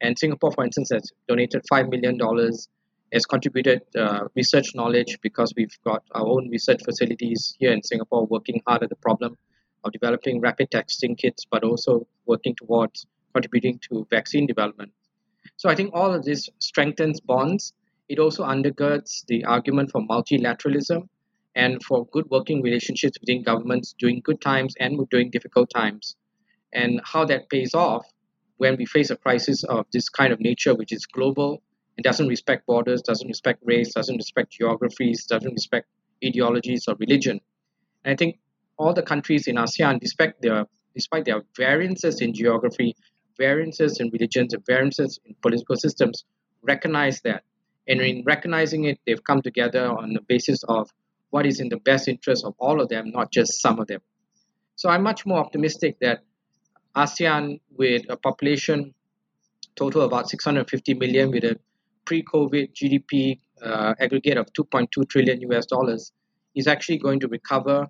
And 0.01 0.19
Singapore, 0.19 0.53
for 0.53 0.65
instance, 0.65 0.91
has 0.93 1.11
donated 1.29 1.63
$5 1.71 1.91
million, 1.91 2.19
has 3.13 3.27
contributed 3.27 3.83
uh, 3.97 4.29
research 4.37 4.75
knowledge 4.75 5.19
because 5.23 5.53
we've 5.57 5.77
got 5.85 6.03
our 6.13 6.27
own 6.27 6.49
research 6.51 6.81
facilities 6.85 7.55
here 7.59 7.73
in 7.73 7.83
Singapore 7.83 8.27
working 8.27 8.61
hard 8.67 8.83
at 8.83 8.91
the 8.91 8.97
problem 8.97 9.37
of 9.85 9.93
developing 9.93 10.41
rapid 10.41 10.71
testing 10.71 11.17
kits, 11.17 11.45
but 11.51 11.65
also 11.65 12.07
working 12.27 12.55
towards 12.57 13.07
contributing 13.33 13.81
to 13.91 14.07
vaccine 14.11 14.47
development. 14.47 14.93
So 15.57 15.69
I 15.69 15.75
think 15.75 15.91
all 15.95 16.15
of 16.15 16.25
this 16.25 16.49
strengthens 16.59 17.21
bonds. 17.21 17.73
It 18.09 18.19
also 18.19 18.45
undergirds 18.45 19.25
the 19.27 19.45
argument 19.45 19.91
for 19.91 20.01
multilateralism 20.03 21.09
and 21.55 21.83
for 21.83 22.07
good 22.07 22.29
working 22.31 22.63
relationships 22.63 23.19
between 23.19 23.43
governments 23.43 23.95
during 23.99 24.21
good 24.21 24.41
times 24.41 24.75
and 24.79 25.09
during 25.11 25.31
difficult 25.31 25.71
times 25.71 26.17
and 26.73 27.01
how 27.05 27.25
that 27.25 27.49
pays 27.49 27.75
off 27.75 28.07
when 28.59 28.77
we 28.77 28.87
face 28.87 29.11
a 29.11 29.17
crisis 29.17 29.65
of 29.65 29.87
this 29.93 30.09
kind 30.09 30.33
of 30.33 30.41
nature, 30.41 30.75
which 30.75 30.93
is 30.93 31.07
global 31.07 31.63
and 31.97 32.05
doesn't 32.05 32.29
respect 32.29 32.67
borders, 32.67 33.03
doesn't 33.03 33.29
respect 33.29 33.61
race, 33.65 33.95
doesn't 33.95 34.17
respect 34.17 34.53
geographies, 34.53 35.27
doesn't 35.27 35.53
respect 35.53 35.87
ideologies 36.25 36.85
or 36.89 36.95
religion. 36.99 37.41
And 38.05 38.13
I 38.13 38.17
think 38.17 38.39
all 38.79 38.93
the 38.93 39.03
countries 39.03 39.47
in 39.47 39.57
ASEAN, 39.57 40.01
despite 40.01 40.41
their 40.41 40.67
despite 40.95 41.25
their 41.25 41.43
variances 41.57 42.21
in 42.21 42.35
geography, 42.35 42.97
variances 43.37 44.01
in 44.01 44.11
religions, 44.11 44.53
and 44.53 44.65
variances 44.67 45.21
in 45.25 45.35
political 45.43 45.77
systems, 45.77 46.25
recognize 46.63 47.21
that. 47.23 47.45
And 47.87 48.01
in 48.01 48.25
recognizing 48.25 48.85
it, 48.85 48.99
they've 49.07 49.23
come 49.23 49.41
together 49.41 49.87
on 49.89 50.13
the 50.13 50.21
basis 50.29 50.65
of 50.69 50.91
what 51.31 51.47
is 51.47 51.61
in 51.61 51.69
the 51.69 51.79
best 51.79 52.09
interest 52.09 52.45
of 52.45 52.55
all 52.59 52.81
of 52.81 52.89
them, 52.89 53.11
not 53.11 53.31
just 53.31 53.61
some 53.61 53.79
of 53.79 53.87
them. 53.87 54.01
So 54.77 54.89
I'm 54.89 55.03
much 55.03 55.25
more 55.25 55.39
optimistic 55.39 55.99
that 56.01 56.25
ASEAN 56.99 57.61
with 57.77 58.03
a 58.09 58.17
population 58.17 58.93
total 59.77 60.03
about 60.03 60.29
650 60.29 60.95
million 60.95 61.31
with 61.31 61.45
a 61.45 61.57
pre-COVID 62.05 62.73
GDP 62.73 63.39
uh, 63.63 63.95
aggregate 64.01 64.37
of 64.37 64.53
2.2 64.53 65.09
trillion 65.09 65.41
US 65.53 65.67
dollars 65.67 66.13
is 66.57 66.67
actually 66.67 66.99
going 66.99 67.21
to 67.21 67.29
recover 67.29 67.87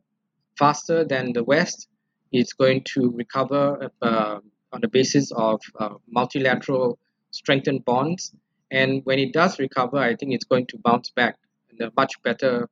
faster 0.58 1.04
than 1.04 1.32
the 1.32 1.42
West. 1.42 1.88
It's 2.32 2.52
going 2.52 2.82
to 2.92 3.10
recover 3.12 3.90
uh, 4.02 4.40
on 4.72 4.80
the 4.82 4.88
basis 4.88 5.32
of 5.32 5.60
uh, 5.80 5.94
multilateral 6.10 6.98
strengthened 7.30 7.84
bonds. 7.86 8.34
And 8.70 9.02
when 9.04 9.18
it 9.18 9.32
does 9.32 9.58
recover, 9.58 9.96
I 9.96 10.14
think 10.16 10.34
it's 10.34 10.44
going 10.44 10.66
to 10.66 10.78
bounce 10.78 11.10
back 11.10 11.36
in 11.70 11.86
a 11.86 11.90
much 11.96 12.20
better 12.22 12.68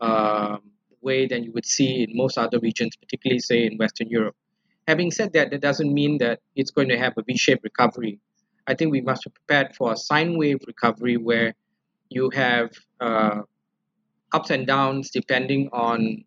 uh, 0.00 0.56
way 1.02 1.26
than 1.26 1.44
you 1.44 1.52
would 1.52 1.66
see 1.66 2.02
in 2.02 2.16
most 2.16 2.36
other 2.38 2.58
regions, 2.58 2.96
particularly, 2.96 3.38
say, 3.38 3.64
in 3.66 3.76
Western 3.76 4.08
Europe. 4.08 4.34
Having 4.86 5.10
said 5.12 5.32
that, 5.34 5.50
that 5.50 5.60
doesn't 5.60 5.92
mean 5.92 6.18
that 6.18 6.40
it's 6.56 6.70
going 6.70 6.88
to 6.88 6.98
have 6.98 7.14
a 7.18 7.22
V-shaped 7.22 7.64
recovery. 7.64 8.20
I 8.66 8.74
think 8.74 8.92
we 8.92 9.00
must 9.00 9.24
be 9.24 9.30
prepared 9.30 9.74
for 9.76 9.92
a 9.92 9.96
sine 9.96 10.38
wave 10.38 10.58
recovery 10.66 11.16
where 11.16 11.54
you 12.10 12.30
have 12.30 12.70
uh, 13.00 13.42
ups 14.32 14.50
and 14.50 14.66
downs 14.66 15.10
depending 15.10 15.70
on 15.72 16.24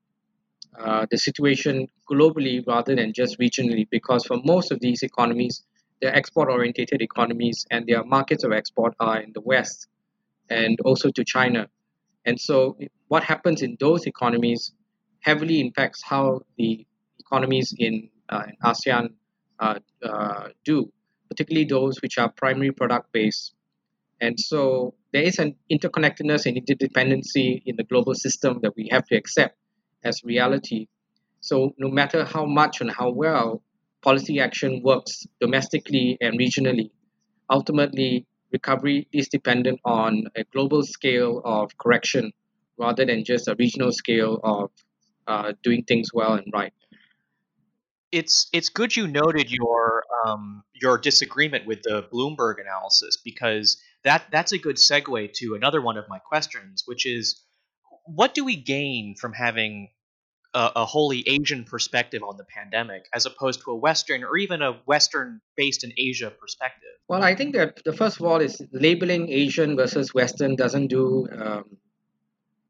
uh, 0.79 1.05
the 1.11 1.17
situation 1.17 1.87
globally 2.09 2.65
rather 2.67 2.95
than 2.95 3.13
just 3.13 3.39
regionally. 3.39 3.87
Because 3.89 4.25
for 4.25 4.37
most 4.45 4.71
of 4.71 4.79
these 4.81 5.03
economies, 5.03 5.63
they're 6.01 6.15
export 6.15 6.49
oriented 6.49 7.01
economies 7.01 7.65
and 7.71 7.87
their 7.87 8.03
markets 8.05 8.43
of 8.43 8.51
export 8.51 8.95
are 8.99 9.19
in 9.21 9.33
the 9.33 9.41
West. 9.41 9.87
and 10.49 10.79
also 10.81 11.09
to 11.11 11.23
China. 11.25 11.69
And 12.25 12.39
so, 12.39 12.77
what 13.07 13.23
happens 13.23 13.61
in 13.61 13.77
those 13.79 14.05
economies 14.07 14.73
heavily 15.21 15.61
impacts 15.61 16.03
how 16.03 16.41
the 16.57 16.85
economies 17.19 17.73
in, 17.77 18.09
uh, 18.29 18.43
in 18.47 18.55
ASEAN 18.63 19.09
uh, 19.59 19.79
uh, 20.03 20.47
do, 20.63 20.91
particularly 21.29 21.65
those 21.65 22.01
which 22.01 22.17
are 22.17 22.29
primary 22.29 22.71
product 22.71 23.11
based. 23.11 23.53
And 24.21 24.39
so, 24.39 24.93
there 25.11 25.23
is 25.23 25.39
an 25.39 25.55
interconnectedness 25.71 26.45
and 26.45 26.57
interdependency 26.57 27.61
in 27.65 27.75
the 27.77 27.83
global 27.83 28.13
system 28.13 28.59
that 28.61 28.75
we 28.75 28.89
have 28.91 29.05
to 29.07 29.15
accept 29.15 29.57
as 30.03 30.23
reality. 30.23 30.87
So, 31.39 31.73
no 31.77 31.89
matter 31.89 32.25
how 32.25 32.45
much 32.45 32.81
and 32.81 32.91
how 32.91 33.11
well 33.11 33.63
policy 34.01 34.39
action 34.39 34.81
works 34.83 35.25
domestically 35.39 36.17
and 36.21 36.39
regionally, 36.39 36.91
ultimately 37.49 38.25
recovery 38.51 39.07
is 39.11 39.27
dependent 39.27 39.79
on 39.85 40.25
a 40.35 40.43
global 40.45 40.83
scale 40.83 41.41
of 41.45 41.77
correction 41.77 42.31
rather 42.77 43.05
than 43.05 43.23
just 43.23 43.47
a 43.47 43.55
regional 43.59 43.91
scale 43.91 44.39
of 44.43 44.71
uh, 45.27 45.53
doing 45.63 45.83
things 45.83 46.09
well 46.13 46.33
and 46.33 46.47
right. 46.53 46.73
It's 48.11 48.47
it's 48.53 48.69
good 48.69 48.95
you 48.95 49.07
noted 49.07 49.51
your 49.51 50.03
um, 50.25 50.63
your 50.73 50.97
disagreement 50.97 51.67
with 51.67 51.83
the 51.83 52.07
Bloomberg 52.11 52.55
analysis 52.59 53.17
because 53.23 53.81
that 54.03 54.23
that's 54.31 54.51
a 54.51 54.57
good 54.57 54.77
segue 54.77 55.33
to 55.33 55.55
another 55.55 55.81
one 55.81 55.97
of 55.97 56.09
my 56.09 56.19
questions, 56.19 56.83
which 56.85 57.05
is 57.05 57.41
what 58.05 58.33
do 58.33 58.43
we 58.43 58.55
gain 58.55 59.15
from 59.15 59.33
having 59.33 59.89
a, 60.53 60.71
a, 60.77 60.85
wholly 60.85 61.23
Asian 61.27 61.63
perspective 61.63 62.23
on 62.23 62.37
the 62.37 62.43
pandemic 62.43 63.05
as 63.13 63.25
opposed 63.25 63.61
to 63.63 63.71
a 63.71 63.75
Western 63.75 64.23
or 64.23 64.37
even 64.37 64.61
a 64.61 64.73
Western 64.85 65.41
based 65.55 65.83
in 65.83 65.91
Asia 65.97 66.31
perspective? 66.31 66.89
Well, 67.07 67.23
I 67.23 67.35
think 67.35 67.53
that 67.55 67.83
the 67.85 67.93
first 67.93 68.19
of 68.19 68.25
all 68.25 68.41
is 68.41 68.61
labeling 68.71 69.29
Asian 69.29 69.75
versus 69.75 70.13
Western 70.13 70.55
doesn't 70.55 70.87
do 70.87 71.27
um, 71.39 71.77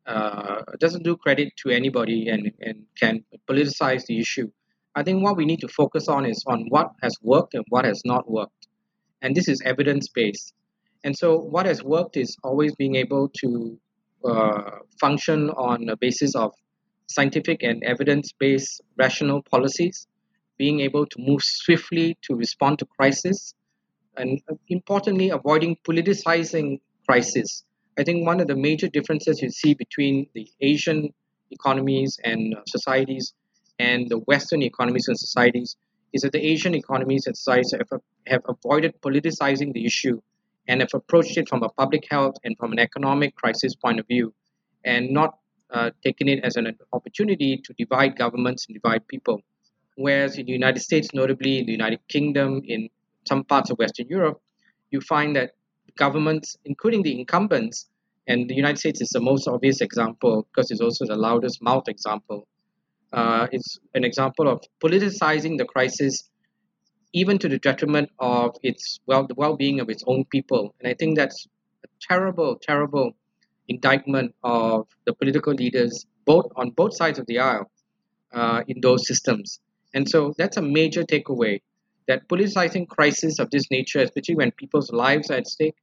uh, 0.06 0.62
doesn't 0.80 1.04
do 1.04 1.16
credit 1.16 1.54
to 1.58 1.70
anybody 1.70 2.30
and, 2.30 2.52
and 2.60 2.86
can 3.00 3.24
politicize 3.48 4.06
the 4.08 4.20
issue. 4.20 4.52
I 4.96 5.04
think 5.04 5.24
what 5.24 5.38
we 5.38 5.46
need 5.46 5.62
to 5.62 5.68
focus 5.68 6.08
on 6.08 6.26
is 6.26 6.44
on 6.48 6.66
what 6.70 6.92
has 7.02 7.16
worked 7.22 7.54
and 7.54 7.66
what 7.70 7.86
has 7.86 8.02
not 8.06 8.30
worked. 8.30 8.68
And 9.22 9.36
this 9.36 9.48
is 9.48 9.62
evidence 9.64 10.08
based. 10.10 10.54
And 11.04 11.18
so, 11.18 11.38
what 11.38 11.66
has 11.66 11.84
worked 11.84 12.18
is 12.18 12.36
always 12.44 12.76
being 12.76 12.96
able 12.96 13.30
to 13.42 13.80
uh, 14.26 14.72
function 15.00 15.50
on 15.52 15.88
a 15.90 15.96
basis 15.96 16.36
of 16.36 16.54
scientific 17.08 17.64
and 17.64 17.84
evidence 17.84 18.34
based 18.38 18.82
rational 18.98 19.42
policies, 19.44 20.08
being 20.58 20.82
able 20.82 21.06
to 21.06 21.20
move 21.20 21.42
swiftly 21.44 22.18
to 22.24 22.36
respond 22.36 22.80
to 22.80 22.86
crisis, 22.86 23.54
and 24.18 24.42
importantly, 24.68 25.30
avoiding 25.30 25.78
politicizing 25.88 26.80
crisis. 27.08 27.64
I 27.98 28.04
think 28.04 28.26
one 28.26 28.40
of 28.40 28.48
the 28.48 28.56
major 28.56 28.88
differences 28.88 29.42
you 29.42 29.50
see 29.50 29.74
between 29.74 30.28
the 30.34 30.48
Asian 30.62 31.14
economies 31.52 32.20
and 32.24 32.56
uh, 32.56 32.62
societies 32.68 33.34
and 33.80 34.10
the 34.10 34.20
Western 34.20 34.62
economies 34.62 35.08
and 35.08 35.18
societies 35.18 35.78
is 36.14 36.22
that 36.22 36.32
the 36.32 36.46
Asian 36.46 36.76
economies 36.76 37.26
and 37.28 37.36
societies 37.36 37.72
have, 37.72 38.02
have 38.28 38.42
avoided 38.48 39.00
politicizing 39.02 39.74
the 39.74 39.86
issue 39.86 40.20
and 40.68 40.82
have 40.82 40.94
approached 40.94 41.38
it 41.38 41.48
from 41.48 41.64
a 41.64 41.70
public 41.70 42.06
health 42.10 42.36
and 42.44 42.58
from 42.58 42.72
an 42.72 42.80
economic 42.80 43.36
crisis 43.36 43.76
point 43.76 44.00
of 44.00 44.08
view 44.08 44.34
and 44.86 45.12
not 45.12 45.38
uh, 45.72 45.92
taken 46.04 46.28
it 46.28 46.44
as 46.44 46.56
an 46.56 46.76
opportunity 46.94 47.62
to 47.64 47.74
divide 47.78 48.18
governments 48.18 48.66
and 48.68 48.76
divide 48.82 49.08
people. 49.08 49.42
Whereas 49.96 50.38
in 50.38 50.46
the 50.46 50.52
United 50.52 50.80
States, 50.80 51.10
notably 51.14 51.60
in 51.60 51.66
the 51.66 51.72
United 51.72 52.00
Kingdom, 52.08 52.62
in 52.66 52.90
some 53.28 53.44
parts 53.44 53.70
of 53.70 53.78
Western 53.78 54.08
Europe, 54.08 54.42
you 54.92 55.02
find 55.02 55.36
that 55.36 55.52
governments, 55.96 56.58
including 56.66 57.04
the 57.04 57.20
incumbents, 57.20 57.88
and 58.28 58.50
the 58.50 58.56
United 58.56 58.78
States 58.78 59.02
is 59.02 59.10
the 59.10 59.20
most 59.20 59.48
obvious 59.48 59.82
example 59.82 60.48
because 60.50 60.72
it's 60.72 60.82
also 60.82 61.06
the 61.06 61.16
loudest 61.16 61.62
mouth 61.62 61.88
example. 61.88 62.48
Uh, 63.12 63.48
it's 63.52 63.80
an 63.96 64.04
example 64.04 64.48
of 64.48 64.62
politicizing 64.84 65.58
the 65.58 65.66
crisis, 65.66 66.30
even 67.14 67.38
to 67.40 67.50
the 67.50 67.58
detriment 67.58 68.10
of 68.20 68.56
its 68.62 69.00
well, 69.08 69.26
the 69.26 69.34
well-being 69.36 69.80
of 69.80 69.90
its 69.90 70.04
own 70.06 70.26
people. 70.26 70.76
And 70.80 70.88
I 70.88 70.94
think 70.94 71.18
that's 71.18 71.48
a 71.84 71.88
terrible, 72.02 72.58
terrible 72.62 73.14
indictment 73.68 74.36
of 74.44 74.88
the 75.06 75.14
political 75.14 75.54
leaders, 75.54 76.06
both 76.26 76.48
on 76.56 76.72
both 76.72 76.96
sides 76.96 77.20
of 77.20 77.26
the 77.28 77.40
aisle, 77.40 77.72
uh, 78.34 78.64
in 78.68 78.82
those 78.82 79.08
systems. 79.08 79.60
And 79.94 80.08
so 80.08 80.34
that's 80.38 80.58
a 80.58 80.62
major 80.62 81.04
takeaway 81.04 81.62
that 82.08 82.28
politicizing 82.28 82.88
crisis 82.88 83.40
of 83.40 83.50
this 83.52 83.70
nature, 83.72 84.00
especially 84.00 84.36
when 84.36 84.52
people's 84.52 84.92
lives 84.92 85.30
are 85.32 85.36
at 85.36 85.48
stake, 85.48 85.76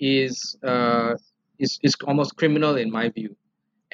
is 0.00 0.56
uh, 0.62 1.14
is, 1.58 1.78
is 1.82 1.94
almost 2.06 2.36
criminal 2.36 2.76
in 2.76 2.90
my 2.90 3.08
view. 3.08 3.36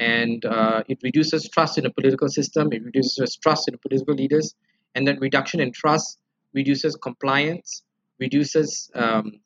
And 0.00 0.42
uh, 0.46 0.82
it 0.88 0.98
reduces 1.02 1.46
trust 1.50 1.76
in 1.76 1.84
the 1.84 1.90
political 1.90 2.28
system, 2.28 2.72
it 2.72 2.82
reduces 2.82 3.36
trust 3.36 3.68
in 3.68 3.76
political 3.86 4.14
leaders, 4.14 4.54
and 4.94 5.06
that 5.06 5.20
reduction 5.20 5.60
in 5.60 5.72
trust 5.72 6.18
reduces 6.54 6.96
compliance, 6.96 7.82
reduces 8.18 8.90
um, 8.94 9.40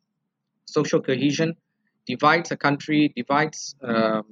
social 0.66 1.02
cohesion, 1.02 1.56
divides 2.06 2.52
a 2.52 2.56
country, 2.56 3.12
divides 3.16 3.74
um, 3.82 4.22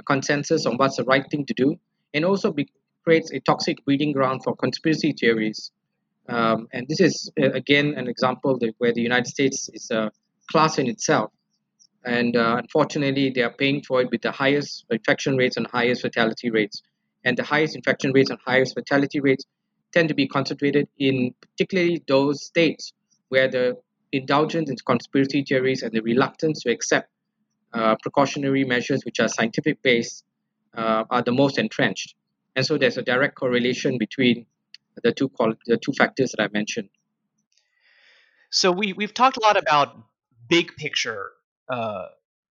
a 0.00 0.02
consensus 0.02 0.66
on 0.66 0.76
what's 0.78 0.96
the 0.96 1.04
right 1.04 1.24
thing 1.30 1.46
to 1.46 1.54
do, 1.54 1.76
and 2.12 2.24
also 2.24 2.50
be, 2.50 2.68
creates 3.04 3.30
a 3.30 3.38
toxic 3.38 3.84
breeding 3.84 4.12
ground 4.12 4.42
for 4.42 4.56
conspiracy 4.56 5.12
theories. 5.12 5.70
Um, 6.28 6.66
and 6.72 6.88
this 6.88 6.98
is, 6.98 7.30
uh, 7.40 7.52
again, 7.52 7.94
an 7.96 8.08
example 8.08 8.58
where 8.78 8.92
the 8.92 9.00
United 9.00 9.28
States 9.28 9.70
is 9.72 9.92
a 9.92 10.10
class 10.50 10.78
in 10.78 10.88
itself. 10.88 11.30
And 12.06 12.36
uh, 12.36 12.58
unfortunately, 12.60 13.32
they 13.34 13.42
are 13.42 13.50
paying 13.50 13.82
for 13.82 14.00
it 14.00 14.10
with 14.12 14.22
the 14.22 14.30
highest 14.30 14.86
infection 14.90 15.36
rates 15.36 15.56
and 15.56 15.66
highest 15.66 16.02
fatality 16.02 16.50
rates. 16.50 16.82
And 17.24 17.36
the 17.36 17.42
highest 17.42 17.74
infection 17.74 18.12
rates 18.12 18.30
and 18.30 18.38
highest 18.46 18.74
fatality 18.74 19.18
rates 19.20 19.44
tend 19.92 20.08
to 20.10 20.14
be 20.14 20.28
concentrated 20.28 20.88
in 20.98 21.34
particularly 21.40 22.04
those 22.06 22.44
states 22.44 22.92
where 23.28 23.48
the 23.48 23.76
indulgence 24.12 24.70
in 24.70 24.76
conspiracy 24.86 25.42
theories 25.42 25.82
and 25.82 25.92
the 25.92 26.00
reluctance 26.00 26.62
to 26.62 26.70
accept 26.70 27.10
uh, 27.74 27.96
precautionary 28.02 28.64
measures 28.64 29.04
which 29.04 29.18
are 29.18 29.26
scientific 29.28 29.82
based 29.82 30.24
uh, 30.76 31.02
are 31.10 31.22
the 31.22 31.32
most 31.32 31.58
entrenched. 31.58 32.14
And 32.54 32.64
so 32.64 32.78
there's 32.78 32.98
a 32.98 33.02
direct 33.02 33.34
correlation 33.34 33.98
between 33.98 34.46
the 35.02 35.12
two 35.12 35.28
quali- 35.28 35.58
the 35.66 35.76
two 35.76 35.92
factors 35.92 36.30
that 36.32 36.42
I 36.42 36.48
mentioned. 36.52 36.88
So 38.50 38.70
we 38.70 38.92
we've 38.92 39.12
talked 39.12 39.36
a 39.36 39.40
lot 39.40 39.56
about 39.56 39.98
big 40.48 40.76
picture 40.76 41.32
uh, 41.68 42.06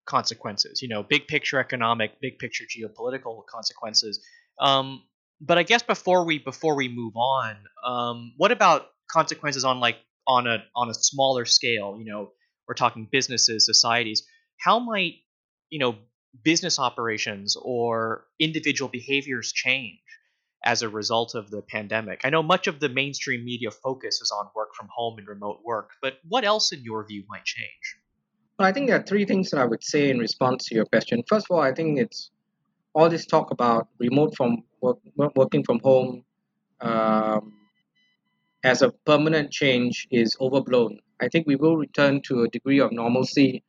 consequences, 0.05 0.81
you 0.81 0.87
know, 0.87 1.03
big 1.03 1.27
picture 1.27 1.59
economic, 1.59 2.19
big 2.21 2.39
picture 2.39 2.65
geopolitical 2.65 3.45
consequences. 3.47 4.23
Um, 4.59 5.03
but 5.41 5.57
I 5.57 5.63
guess 5.63 5.83
before 5.83 6.25
we 6.25 6.39
before 6.39 6.75
we 6.75 6.87
move 6.87 7.15
on, 7.15 7.55
um, 7.85 8.33
what 8.37 8.51
about 8.51 8.87
consequences 9.11 9.65
on 9.65 9.79
like 9.79 9.97
on 10.27 10.47
a 10.47 10.63
on 10.75 10.89
a 10.89 10.93
smaller 10.93 11.45
scale? 11.45 11.97
You 11.99 12.05
know 12.05 12.31
we're 12.67 12.75
talking 12.75 13.07
businesses 13.11 13.65
societies. 13.65 14.23
How 14.59 14.79
might 14.79 15.15
you 15.69 15.79
know 15.79 15.95
business 16.43 16.79
operations 16.79 17.57
or 17.61 18.25
individual 18.39 18.89
behaviors 18.89 19.51
change 19.51 19.99
as 20.63 20.81
a 20.81 20.89
result 20.89 21.35
of 21.35 21.51
the 21.51 21.61
pandemic? 21.61 22.21
I 22.23 22.29
know 22.29 22.43
much 22.43 22.67
of 22.67 22.79
the 22.79 22.89
mainstream 22.89 23.43
media 23.43 23.71
focus 23.71 24.21
is 24.21 24.31
on 24.31 24.49
work 24.55 24.69
from 24.75 24.87
home 24.95 25.17
and 25.17 25.27
remote 25.27 25.59
work 25.63 25.91
but 26.01 26.17
what 26.27 26.43
else 26.43 26.71
in 26.71 26.81
your 26.81 27.05
view 27.05 27.23
might 27.29 27.45
change 27.45 27.97
well 28.57 28.67
i 28.67 28.71
think 28.71 28.87
there 28.87 28.99
are 28.99 29.03
three 29.03 29.25
things 29.25 29.49
that 29.51 29.59
i 29.59 29.65
would 29.65 29.83
say 29.83 30.09
in 30.09 30.19
response 30.19 30.65
to 30.67 30.75
your 30.75 30.85
question 30.85 31.23
first 31.27 31.47
of 31.49 31.55
all 31.55 31.61
i 31.61 31.73
think 31.73 31.99
it's 31.99 32.31
all 32.93 33.09
this 33.09 33.25
talk 33.25 33.51
about 33.51 33.89
remote 33.99 34.35
from 34.35 34.63
work, 34.81 34.97
working 35.35 35.63
from 35.63 35.79
home 35.83 36.23
um, 36.81 37.53
as 38.63 38.81
a 38.81 38.91
permanent 39.05 39.51
change 39.51 40.07
is 40.11 40.35
overblown. 40.41 40.99
I 41.21 41.27
think 41.29 41.45
we 41.47 41.55
will 41.55 41.77
return 41.77 42.21
to 42.23 42.43
a 42.43 42.49
degree 42.49 42.79
of 42.79 42.91
normalcy 42.91 43.63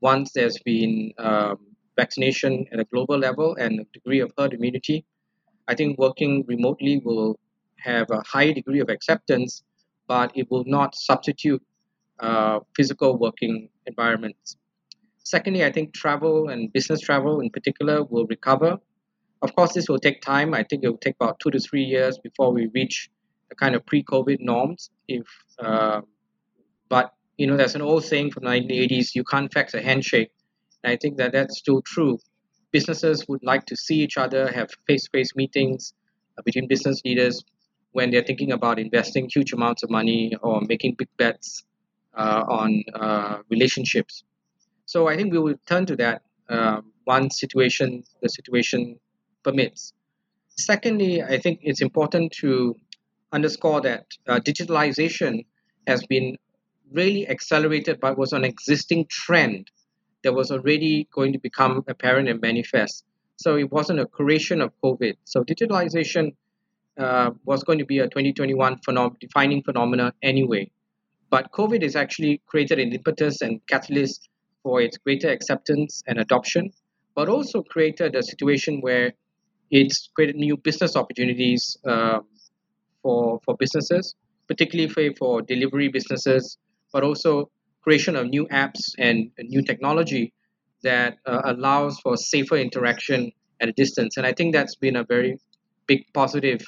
once 0.00 0.32
there's 0.34 0.58
been 0.58 1.12
um, 1.18 1.58
vaccination 1.96 2.66
at 2.72 2.80
a 2.80 2.84
global 2.84 3.18
level 3.18 3.54
and 3.56 3.80
a 3.80 3.84
degree 3.92 4.20
of 4.20 4.32
herd 4.36 4.52
immunity. 4.52 5.04
I 5.68 5.74
think 5.74 5.98
working 5.98 6.44
remotely 6.46 7.00
will 7.04 7.38
have 7.78 8.10
a 8.10 8.22
high 8.26 8.52
degree 8.52 8.80
of 8.80 8.88
acceptance, 8.88 9.62
but 10.08 10.32
it 10.34 10.50
will 10.50 10.64
not 10.66 10.94
substitute 10.94 11.62
uh, 12.22 12.60
physical 12.76 13.18
working 13.18 13.68
environments. 13.86 14.56
Secondly, 15.24 15.64
I 15.64 15.72
think 15.72 15.92
travel 15.92 16.48
and 16.48 16.72
business 16.72 17.00
travel 17.00 17.40
in 17.40 17.50
particular 17.50 18.04
will 18.04 18.26
recover. 18.26 18.78
Of 19.42 19.54
course, 19.56 19.72
this 19.72 19.88
will 19.88 19.98
take 19.98 20.22
time. 20.22 20.54
I 20.54 20.62
think 20.62 20.84
it 20.84 20.88
will 20.88 20.98
take 20.98 21.16
about 21.20 21.40
two 21.40 21.50
to 21.50 21.58
three 21.58 21.82
years 21.82 22.18
before 22.18 22.52
we 22.52 22.68
reach 22.74 23.10
the 23.48 23.56
kind 23.56 23.74
of 23.74 23.84
pre-COVID 23.86 24.38
norms. 24.40 24.90
If 25.08 25.26
uh, 25.58 26.02
but 26.88 27.12
you 27.38 27.46
know, 27.46 27.56
there's 27.56 27.74
an 27.74 27.82
old 27.82 28.04
saying 28.04 28.30
from 28.30 28.44
the 28.44 28.50
1980s: 28.50 29.14
you 29.14 29.24
can't 29.24 29.52
fax 29.52 29.74
a 29.74 29.82
handshake. 29.82 30.30
And 30.84 30.92
I 30.92 30.96
think 30.96 31.16
that 31.16 31.32
that's 31.32 31.58
still 31.58 31.82
true. 31.82 32.18
Businesses 32.70 33.26
would 33.28 33.42
like 33.42 33.66
to 33.66 33.76
see 33.76 33.96
each 33.96 34.16
other, 34.16 34.50
have 34.50 34.70
face-to-face 34.86 35.34
meetings 35.36 35.92
uh, 36.38 36.42
between 36.42 36.66
business 36.68 37.02
leaders 37.04 37.44
when 37.92 38.10
they're 38.10 38.24
thinking 38.24 38.52
about 38.52 38.78
investing 38.78 39.28
huge 39.28 39.52
amounts 39.52 39.82
of 39.82 39.90
money 39.90 40.32
or 40.42 40.62
making 40.62 40.94
big 40.94 41.08
bets 41.18 41.64
on 42.16 42.82
uh, 42.94 43.38
relationships. 43.50 44.24
So 44.86 45.08
I 45.08 45.16
think 45.16 45.32
we 45.32 45.38
will 45.38 45.56
turn 45.66 45.86
to 45.86 45.96
that 45.96 46.22
uh, 46.48 46.80
once 47.06 47.40
situation 47.40 48.04
the 48.20 48.28
situation 48.28 48.98
permits. 49.42 49.92
Secondly, 50.56 51.22
I 51.22 51.38
think 51.38 51.60
it's 51.62 51.80
important 51.80 52.32
to 52.40 52.76
underscore 53.32 53.80
that 53.82 54.06
uh, 54.28 54.40
digitalization 54.40 55.46
has 55.86 56.04
been 56.06 56.36
really 56.92 57.26
accelerated 57.28 58.00
but 58.00 58.18
was 58.18 58.32
an 58.32 58.44
existing 58.44 59.06
trend 59.08 59.70
that 60.22 60.32
was 60.34 60.50
already 60.50 61.08
going 61.12 61.32
to 61.32 61.38
become 61.38 61.82
apparent 61.88 62.28
and 62.28 62.40
manifest. 62.40 63.04
So 63.36 63.56
it 63.56 63.72
wasn't 63.72 64.00
a 64.00 64.06
creation 64.06 64.60
of 64.60 64.72
COVID. 64.84 65.14
So 65.24 65.42
digitalization 65.42 66.34
uh, 66.98 67.30
was 67.44 67.64
going 67.64 67.78
to 67.78 67.86
be 67.86 67.98
a 68.00 68.08
2021 68.08 68.78
phenom- 68.86 69.18
defining 69.18 69.62
phenomena 69.62 70.12
anyway. 70.22 70.70
But 71.32 71.50
COVID 71.52 71.82
has 71.82 71.96
actually 71.96 72.42
created 72.46 72.78
an 72.78 72.92
impetus 72.92 73.40
and 73.40 73.66
catalyst 73.66 74.28
for 74.62 74.82
its 74.82 74.98
greater 74.98 75.30
acceptance 75.30 76.02
and 76.06 76.18
adoption, 76.18 76.70
but 77.14 77.30
also 77.30 77.62
created 77.62 78.14
a 78.14 78.22
situation 78.22 78.82
where 78.82 79.14
it's 79.70 80.10
created 80.14 80.36
new 80.36 80.58
business 80.58 80.94
opportunities 80.94 81.78
uh, 81.86 82.18
for 83.02 83.40
for 83.46 83.56
businesses, 83.56 84.14
particularly 84.46 84.90
for, 84.92 85.04
for 85.18 85.40
delivery 85.40 85.88
businesses, 85.88 86.58
but 86.92 87.02
also 87.02 87.50
creation 87.80 88.14
of 88.14 88.26
new 88.26 88.46
apps 88.48 88.92
and 88.98 89.30
new 89.38 89.62
technology 89.62 90.34
that 90.82 91.16
uh, 91.24 91.40
allows 91.46 91.98
for 92.00 92.14
safer 92.18 92.56
interaction 92.56 93.32
at 93.62 93.70
a 93.70 93.72
distance. 93.72 94.18
And 94.18 94.26
I 94.26 94.34
think 94.34 94.52
that's 94.52 94.76
been 94.76 94.96
a 94.96 95.04
very 95.04 95.38
big 95.86 96.04
positive. 96.12 96.60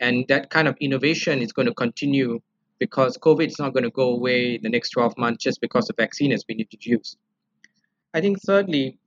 And 0.00 0.26
that 0.28 0.50
kind 0.50 0.68
of 0.68 0.76
innovation 0.82 1.40
is 1.40 1.50
going 1.54 1.68
to 1.68 1.74
continue 1.74 2.40
because 2.78 3.16
COVID 3.18 3.46
is 3.46 3.58
not 3.58 3.72
going 3.72 3.84
to 3.84 3.90
go 3.90 4.10
away 4.10 4.54
in 4.56 4.62
the 4.62 4.68
next 4.68 4.90
12 4.90 5.16
months 5.16 5.42
just 5.42 5.60
because 5.60 5.86
the 5.86 5.94
vaccine 5.96 6.30
has 6.30 6.44
been 6.44 6.60
introduced. 6.60 7.16
I 8.14 8.20
think, 8.20 8.40
thirdly, 8.42 8.98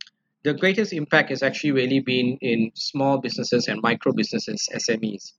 the 0.43 0.53
greatest 0.53 0.93
impact 0.93 1.29
has 1.29 1.43
actually 1.43 1.71
really 1.71 1.99
been 1.99 2.37
in 2.41 2.71
small 2.75 3.17
businesses 3.17 3.67
and 3.67 3.81
micro 3.81 4.13
businesses, 4.13 4.69
SMEs, 4.73 5.33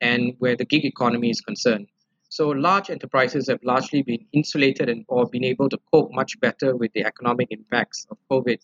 and 0.00 0.34
where 0.38 0.56
the 0.56 0.64
gig 0.64 0.84
economy 0.84 1.30
is 1.30 1.40
concerned. 1.40 1.88
So 2.30 2.48
large 2.50 2.90
enterprises 2.90 3.48
have 3.48 3.60
largely 3.62 4.02
been 4.02 4.24
insulated 4.32 4.88
and 4.88 5.04
or 5.08 5.26
been 5.26 5.44
able 5.44 5.68
to 5.70 5.78
cope 5.92 6.12
much 6.12 6.38
better 6.40 6.76
with 6.76 6.92
the 6.92 7.04
economic 7.04 7.48
impacts 7.50 8.06
of 8.10 8.18
COVID. 8.30 8.58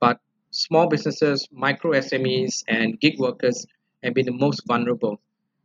But 0.00 0.20
small 0.52 0.86
businesses, 0.86 1.48
micro 1.50 1.92
SMEs, 1.92 2.62
and 2.68 2.98
gig 3.00 3.18
workers 3.18 3.66
have 4.02 4.14
been 4.14 4.26
the 4.26 4.32
most 4.32 4.62
vulnerable. 4.66 5.20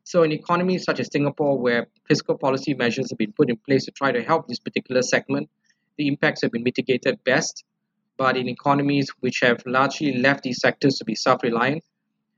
So 0.05 0.23
in 0.23 0.31
economies 0.31 0.85
such 0.85 0.99
as 1.01 1.09
Singapore, 1.11 1.59
where 1.59 1.87
fiscal 2.07 2.37
policy 2.37 2.73
measures 2.73 3.09
have 3.11 3.17
been 3.17 3.33
put 3.33 3.49
in 3.49 3.57
place 3.57 3.85
to 3.85 3.91
try 3.91 4.11
to 4.13 4.23
help 4.23 4.47
this 4.47 4.59
particular 4.59 5.01
segment, 5.01 5.49
the 5.97 6.07
impacts 6.07 6.41
have 6.41 6.51
been 6.51 6.63
mitigated 6.63 7.21
best 7.25 7.65
but 8.17 8.37
in 8.37 8.47
economies 8.47 9.09
which 9.19 9.39
have 9.41 9.61
largely 9.65 10.13
left 10.13 10.43
these 10.43 10.59
sectors 10.59 10.95
to 10.95 11.05
be 11.05 11.15
self 11.15 11.43
reliant, 11.43 11.83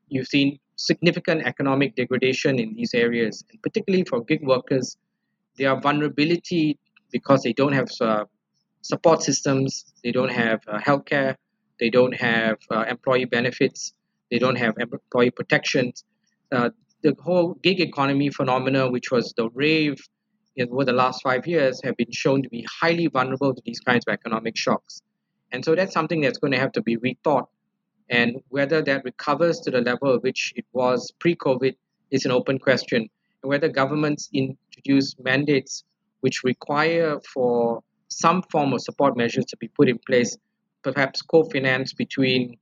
you've 0.09 0.27
seen 0.27 0.59
significant 0.75 1.45
economic 1.45 1.95
degradation 1.95 2.59
in 2.59 2.73
these 2.73 2.93
areas. 2.93 3.43
And 3.51 3.61
particularly 3.61 4.03
for 4.03 4.23
gig 4.23 4.45
workers, 4.45 4.97
their 5.57 5.79
vulnerability 5.79 6.79
because 7.11 7.41
they 7.43 7.53
don't 7.53 7.73
have 7.73 7.89
uh, 8.01 8.25
support 8.81 9.23
systems, 9.23 9.93
they 10.03 10.11
don't 10.11 10.31
have 10.31 10.61
uh, 10.67 10.79
healthcare, 10.79 11.35
they 11.79 11.89
don't 11.89 12.13
have 12.13 12.57
uh, 12.69 12.85
employee 12.87 13.25
benefits, 13.25 13.93
they 14.29 14.39
don't 14.39 14.57
have 14.57 14.75
employee 14.77 15.31
protections. 15.31 16.03
Uh, 16.51 16.69
the 17.03 17.15
whole 17.19 17.53
gig 17.55 17.79
economy 17.79 18.29
phenomena, 18.29 18.89
which 18.89 19.11
was 19.11 19.33
the 19.37 19.49
rave 19.49 19.97
over 20.71 20.85
the 20.85 20.93
last 20.93 21.21
five 21.21 21.45
years, 21.45 21.79
have 21.83 21.95
been 21.97 22.11
shown 22.11 22.41
to 22.41 22.49
be 22.49 22.65
highly 22.81 23.07
vulnerable 23.07 23.53
to 23.53 23.61
these 23.65 23.79
kinds 23.79 24.03
of 24.07 24.13
economic 24.13 24.57
shocks. 24.57 25.01
And 25.51 25.63
so 25.63 25.75
that's 25.75 25.93
something 25.93 26.21
that's 26.21 26.39
going 26.39 26.53
to 26.53 26.59
have 26.59 26.71
to 26.73 26.81
be 26.81 26.97
rethought. 26.97 27.45
And 28.09 28.37
whether 28.49 28.81
that 28.81 29.03
recovers 29.03 29.59
to 29.61 29.71
the 29.71 29.81
level 29.81 30.15
at 30.15 30.23
which 30.23 30.53
it 30.55 30.65
was 30.73 31.11
pre 31.19 31.35
COVID 31.35 31.75
is 32.11 32.25
an 32.25 32.31
open 32.31 32.57
question. 32.57 33.07
And 33.43 33.49
whether 33.49 33.69
governments 33.69 34.29
introduce 34.33 35.15
mandates 35.19 35.83
which 36.21 36.43
require 36.43 37.19
for 37.33 37.83
some 38.07 38.41
form 38.51 38.73
of 38.73 38.81
support 38.81 39.17
measures 39.17 39.45
to 39.45 39.57
be 39.57 39.67
put 39.67 39.89
in 39.89 39.99
place, 40.07 40.37
perhaps 40.83 41.21
co 41.21 41.43
finance 41.43 41.93
between 41.93 42.57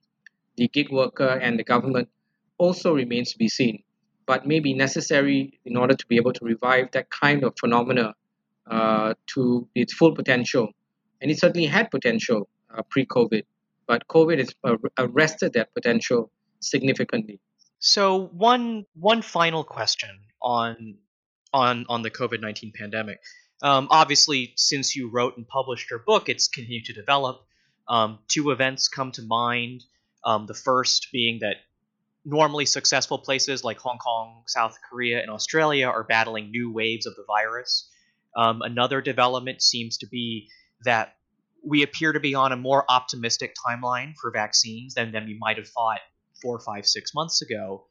the 0.58 0.68
gig 0.70 0.92
worker 0.92 1.40
and 1.42 1.58
the 1.60 1.64
government, 1.64 2.10
also 2.58 2.94
remains 2.94 3.32
to 3.32 3.38
be 3.38 3.48
seen. 3.48 3.84
But 4.28 4.48
may 4.48 4.60
be 4.60 4.74
necessary 4.74 5.60
in 5.66 5.78
order 5.78 5.96
to 5.96 6.06
be 6.08 6.16
able 6.16 6.34
to 6.34 6.46
revive 6.46 6.92
that 6.92 7.10
kind 7.10 7.44
of 7.44 7.54
phenomena 7.60 8.16
uh, 8.70 9.14
to 9.34 9.68
its 9.76 9.94
full 9.94 10.16
potential. 10.16 10.70
And 11.22 11.30
it 11.32 11.40
certainly 11.40 11.68
had 11.68 11.92
potential 11.92 12.50
uh, 12.76 12.82
pre-COVID, 12.90 13.44
but 13.88 14.08
COVID 14.08 14.40
has 14.40 14.54
arrested 14.98 15.54
that 15.54 15.74
potential 15.74 16.32
significantly. 16.60 17.40
So 17.80 18.26
one 18.28 18.86
one 18.96 19.22
final 19.22 19.64
question 19.64 20.10
on 20.42 20.98
on 21.54 21.86
on 21.88 22.02
the 22.02 22.10
COVID 22.10 22.42
nineteen 22.42 22.74
pandemic. 22.74 23.20
Um, 23.62 23.88
obviously, 23.92 24.54
since 24.56 24.96
you 24.96 25.10
wrote 25.10 25.38
and 25.38 25.48
published 25.48 25.90
your 25.90 26.00
book, 26.00 26.30
it's 26.30 26.48
continued 26.48 26.86
to 26.86 26.94
develop. 26.94 27.46
Um, 27.88 28.20
two 28.28 28.52
events 28.52 28.88
come 28.88 29.12
to 29.14 29.22
mind. 29.22 29.84
Um, 30.24 30.48
the 30.48 30.56
first 30.56 31.10
being 31.14 31.40
that 31.42 31.58
normally 32.26 32.66
successful 32.66 33.20
places 33.20 33.64
like 33.64 33.78
Hong 33.78 34.00
Kong, 34.00 34.44
South 34.48 34.78
Korea, 34.90 35.22
and 35.22 35.30
Australia 35.30 35.88
are 35.88 36.04
battling 36.04 36.50
new 36.50 36.72
waves 36.72 37.06
of 37.06 37.16
the 37.16 37.24
virus. 37.28 37.90
Um, 38.36 38.62
another 38.62 39.00
development 39.02 39.62
seems 39.62 39.98
to 40.00 40.08
be 40.08 40.50
that 40.84 41.16
we 41.64 41.84
appear 41.84 42.12
to 42.14 42.20
be 42.20 42.36
on 42.36 42.52
a 42.52 42.56
more 42.56 42.84
optimistic 42.90 43.56
timeline 43.68 44.14
for 44.20 44.32
vaccines 44.32 44.96
than, 44.96 45.12
than 45.12 45.26
we 45.26 45.38
might 45.40 45.58
have 45.58 45.68
thought 45.68 46.00
four, 46.42 46.60
five, 46.60 46.86
six 46.86 47.14
months 47.14 47.42
ago. 47.42 47.86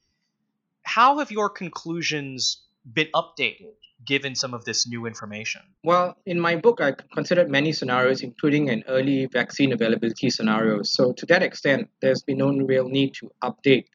How 0.82 1.18
have 1.18 1.30
your 1.30 1.48
conclusions 1.48 2.62
been 2.92 3.08
updated 3.14 3.72
given 4.04 4.34
some 4.34 4.52
of 4.52 4.64
this 4.64 4.86
new 4.86 5.06
information? 5.06 5.62
Well, 5.82 6.16
in 6.26 6.38
my 6.38 6.56
book, 6.56 6.80
I 6.80 6.92
considered 7.14 7.50
many 7.50 7.72
scenarios, 7.72 8.22
including 8.22 8.68
an 8.68 8.84
early 8.86 9.26
vaccine 9.26 9.72
availability 9.72 10.28
scenario. 10.28 10.82
So, 10.82 11.12
to 11.12 11.26
that 11.26 11.42
extent, 11.42 11.88
there's 12.02 12.22
been 12.22 12.38
no 12.38 12.50
real 12.50 12.88
need 12.88 13.14
to 13.14 13.30
update 13.42 13.86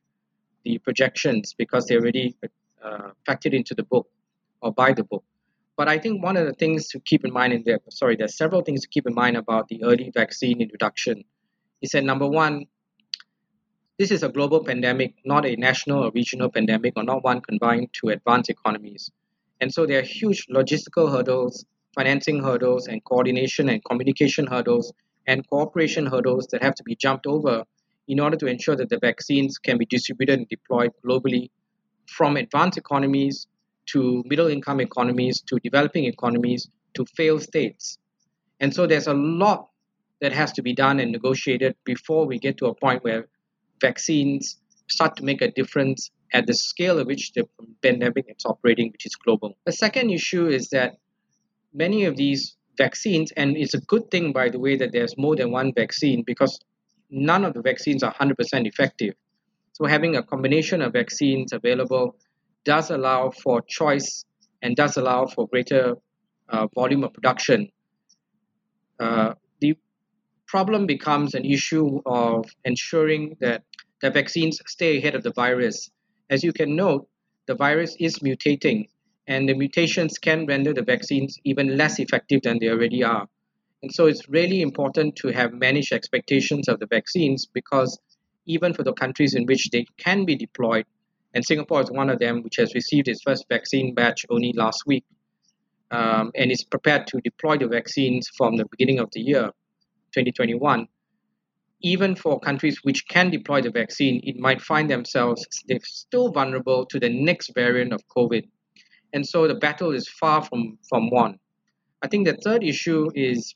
the 0.63 0.78
projections 0.80 1.54
because 1.58 1.86
they're 1.86 2.00
already 2.00 2.36
uh, 2.84 3.10
factored 3.28 3.54
into 3.54 3.74
the 3.76 3.84
book 3.84 4.08
or 4.62 4.72
by 4.74 4.93
the 4.93 5.04
book. 5.04 5.24
But 5.78 5.88
I 5.88 5.98
think 5.98 6.22
one 6.22 6.36
of 6.36 6.45
the 6.45 6.54
things 6.54 6.89
to 6.89 7.00
keep 7.00 7.24
in 7.24 7.32
mind 7.32 7.54
in 7.54 7.63
there, 7.65 7.80
sorry, 7.89 8.17
there's 8.17 8.36
several 8.36 8.62
things 8.62 8.82
to 8.82 8.88
keep 8.89 9.08
in 9.08 9.13
mind 9.13 9.38
about 9.38 9.69
the 9.69 9.84
early 9.84 10.12
vaccine 10.13 10.62
introduction. 10.62 11.24
Is 11.82 11.91
that 11.91 12.04
number 12.04 12.28
one, 12.28 12.65
this 13.98 14.12
is 14.12 14.24
a 14.24 14.30
global 14.30 14.63
pandemic, 14.63 15.15
not 15.26 15.45
a 15.45 15.56
national 15.56 16.04
or 16.04 16.12
regional 16.13 16.50
pandemic, 16.50 16.93
or 16.95 17.04
not 17.04 17.24
one 17.24 17.41
confined 17.41 17.89
to 17.93 18.10
advanced 18.10 18.50
economies. 18.50 19.10
And 19.62 19.74
so 19.74 19.86
there 19.86 20.00
are 20.00 20.04
huge 20.04 20.48
logistical 20.48 21.12
hurdles, 21.12 21.65
financing 21.95 22.43
hurdles, 22.43 22.88
and 22.88 23.04
coordination 23.04 23.69
and 23.69 23.84
communication 23.84 24.48
hurdles, 24.48 24.93
and 25.28 25.48
cooperation 25.50 26.06
hurdles 26.06 26.48
that 26.48 26.63
have 26.63 26.76
to 26.76 26.84
be 26.84 26.95
jumped 26.95 27.28
over 27.28 27.63
in 28.10 28.19
order 28.19 28.36
to 28.36 28.48
ensure 28.48 28.76
that 28.76 28.89
the 28.89 29.00
vaccines 29.00 29.58
can 29.60 29.78
be 29.78 29.86
distributed 29.86 30.39
and 30.39 30.50
deployed 30.50 30.91
globally 31.06 31.52
from 32.08 32.36
advanced 32.36 32.78
economies 32.78 33.48
to 33.86 34.24
middle 34.26 34.48
income 34.48 34.82
economies, 34.82 35.41
to 35.41 35.60
developing 35.60 36.06
economies, 36.06 36.67
to 36.95 37.06
failed 37.15 37.43
states. 37.43 38.00
And 38.60 38.74
so 38.74 38.88
there's 38.88 39.08
a 39.08 39.13
lot 39.13 39.69
that 40.22 40.34
has 40.34 40.52
to 40.54 40.63
be 40.63 40.74
done 40.74 41.00
and 41.00 41.12
negotiated 41.12 41.76
before 41.86 42.26
we 42.26 42.39
get 42.39 42.58
to 42.58 42.65
a 42.65 42.74
point 42.74 43.04
where 43.04 43.28
vaccines 43.80 44.58
start 44.88 45.15
to 45.17 45.24
make 45.24 45.41
a 45.41 45.52
difference 45.52 46.10
at 46.34 46.48
the 46.48 46.54
scale 46.54 47.00
at 47.00 47.06
which 47.06 47.32
the 47.34 47.48
pandemic 47.82 48.26
is 48.28 48.43
operating, 48.45 48.91
which 48.91 49.06
is 49.06 49.15
global. 49.15 49.56
The 49.65 49.72
second 49.72 50.10
issue 50.10 50.48
is 50.48 50.69
that 50.69 50.98
many 51.74 52.06
of 52.06 52.17
these 52.17 52.56
vaccines, 52.78 53.32
and 53.38 53.56
it's 53.56 53.76
a 53.76 53.82
good 53.82 54.10
thing, 54.10 54.34
by 54.34 54.50
the 54.50 54.60
way, 54.60 54.76
that 54.78 54.91
there's 54.91 55.15
more 55.17 55.36
than 55.36 55.52
one 55.52 55.74
vaccine 55.74 56.24
because 56.26 56.60
none 57.10 57.45
of 57.45 57.54
the 57.54 57.62
vaccines 57.62 58.04
are 58.04 58.13
100% 58.13 58.36
effective. 58.67 59.13
So 59.73 59.86
having 59.86 60.15
a 60.15 60.23
combination 60.23 60.81
of 60.81 60.94
vaccines 60.94 61.54
available 61.54 62.15
does 62.65 62.92
allow 62.92 63.31
for 63.31 63.62
choice 63.62 64.25
and 64.62 64.75
does 64.75 64.98
allow 64.98 65.25
for 65.25 65.48
greater 65.48 65.96
uh, 66.50 66.67
volume 66.75 67.04
of 67.04 67.13
production. 67.13 67.69
Uh, 69.00 69.34
the 69.62 69.77
problem 70.48 70.86
becomes 70.86 71.34
an 71.36 71.46
issue 71.46 72.02
of 72.06 72.46
ensuring 72.65 73.38
that 73.40 73.63
the 74.02 74.10
vaccines 74.10 74.60
stay 74.67 74.98
ahead 74.98 75.15
of 75.15 75.23
the 75.23 75.31
virus. 75.31 75.90
As 76.29 76.44
you 76.44 76.52
can 76.52 76.75
note, 76.75 77.08
the 77.48 77.56
virus 77.56 77.96
is 78.00 78.19
mutating, 78.19 78.90
and 79.27 79.48
the 79.48 79.54
mutations 79.54 80.17
can 80.17 80.46
render 80.46 80.73
the 80.73 80.84
vaccines 80.84 81.38
even 81.44 81.77
less 81.77 82.00
effective 82.00 82.42
than 82.44 82.60
they 82.60 82.69
already 82.69 83.04
are. 83.04 83.27
And 83.82 83.94
so 83.94 84.08
it's 84.08 84.27
really 84.27 84.62
important 84.62 85.15
to 85.17 85.30
have 85.30 85.54
managed 85.54 85.94
expectations 85.94 86.67
of 86.67 86.80
the 86.80 86.88
vaccines 86.88 87.48
because 87.54 87.98
even 88.46 88.73
for 88.73 88.84
the 88.84 88.94
countries 88.94 89.36
in 89.36 89.46
which 89.46 89.69
they 89.71 89.86
can 89.98 90.25
be 90.25 90.36
deployed, 90.36 90.86
and 91.34 91.46
Singapore 91.46 91.82
is 91.82 91.92
one 91.92 92.10
of 92.10 92.19
them, 92.19 92.42
which 92.44 92.58
has 92.58 92.73
received 92.73 93.08
its 93.08 93.21
first 93.21 93.46
vaccine 93.48 93.94
batch 93.94 94.25
only 94.30 94.52
last 94.54 94.84
week, 94.86 95.06
um, 95.92 96.32
and 96.36 96.52
is 96.52 96.63
prepared 96.63 97.08
to 97.08 97.21
deploy 97.21 97.58
the 97.58 97.67
vaccines 97.67 98.27
from 98.36 98.58
the 98.58 98.65
beginning 98.71 99.00
of 99.00 99.10
the 99.12 99.21
year. 99.21 99.52
2021, 100.13 100.88
even 101.82 102.15
for 102.15 102.40
countries 102.40 102.80
which 102.84 103.08
can 103.08 103.30
deploy 103.30 103.62
the 103.62 103.69
vaccine, 103.69 104.19
it 104.23 104.38
might 104.38 104.60
find 104.62 104.90
themselves 104.90 105.46
they're 105.67 105.80
still 105.84 106.32
vulnerable 106.32 106.86
to 106.88 107.00
the 107.00 107.10
next 107.10 107.52
variant 107.54 107.94
of 107.94 108.02
COVID. 108.08 108.44
And 109.13 109.25
so 109.25 109.48
the 109.48 109.56
battle 109.56 109.92
is 109.92 110.08
far 110.10 110.44
from, 110.44 110.80
from 110.90 111.10
won. 111.12 111.40
I 112.02 112.08
think 112.08 112.27
the 112.27 112.38
third 112.44 112.63
issue 112.63 113.10
is 113.13 113.56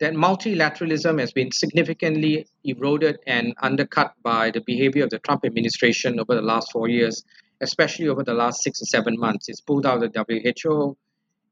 that 0.00 0.14
multilateralism 0.14 1.20
has 1.20 1.32
been 1.32 1.52
significantly 1.52 2.46
eroded 2.64 3.18
and 3.26 3.54
undercut 3.60 4.14
by 4.22 4.50
the 4.50 4.62
behavior 4.62 5.04
of 5.04 5.10
the 5.10 5.18
Trump 5.18 5.44
administration 5.44 6.18
over 6.18 6.34
the 6.34 6.42
last 6.42 6.72
four 6.72 6.88
years, 6.88 7.22
especially 7.60 8.08
over 8.08 8.24
the 8.24 8.32
last 8.32 8.62
six 8.62 8.80
or 8.80 8.86
seven 8.86 9.18
months. 9.18 9.50
It's 9.50 9.60
pulled 9.60 9.84
out 9.84 10.02
of 10.02 10.12
the 10.12 10.54
WHO. 10.64 10.96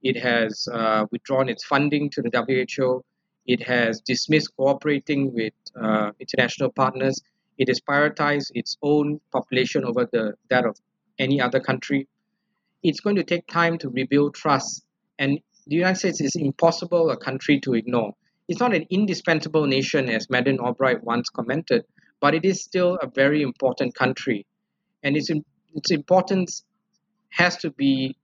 It 0.02 0.16
has 0.16 0.66
uh, 0.72 1.04
withdrawn 1.10 1.50
its 1.50 1.64
funding 1.64 2.08
to 2.10 2.22
the 2.22 2.66
WHO. 2.78 3.04
It 3.46 3.62
has 3.62 4.00
dismissed 4.00 4.56
cooperating 4.56 5.34
with 5.34 5.52
uh, 5.78 6.12
international 6.18 6.70
partners. 6.70 7.20
It 7.58 7.68
has 7.68 7.80
prioritized 7.80 8.52
its 8.54 8.78
own 8.82 9.20
population 9.30 9.84
over 9.84 10.08
the, 10.10 10.34
that 10.48 10.64
of 10.64 10.78
any 11.18 11.38
other 11.38 11.60
country. 11.60 12.08
It's 12.82 13.00
going 13.00 13.16
to 13.16 13.24
take 13.24 13.46
time 13.46 13.76
to 13.78 13.90
rebuild 13.90 14.34
trust. 14.34 14.84
And 15.18 15.38
the 15.66 15.76
United 15.76 15.98
States 15.98 16.20
is 16.22 16.34
impossible 16.34 17.10
a 17.10 17.16
country 17.18 17.60
to 17.60 17.74
ignore. 17.74 18.14
It's 18.48 18.60
not 18.60 18.74
an 18.74 18.86
indispensable 18.90 19.66
nation, 19.66 20.08
as 20.08 20.30
Madeleine 20.30 20.58
Albright 20.58 21.04
once 21.04 21.28
commented, 21.28 21.84
but 22.20 22.34
it 22.34 22.44
is 22.44 22.62
still 22.62 22.98
a 23.00 23.06
very 23.06 23.42
important 23.42 23.94
country. 23.94 24.46
And 25.02 25.16
its, 25.16 25.30
its 25.74 25.90
importance 25.90 26.64
has 27.30 27.56
to 27.58 27.70
be 27.70 28.16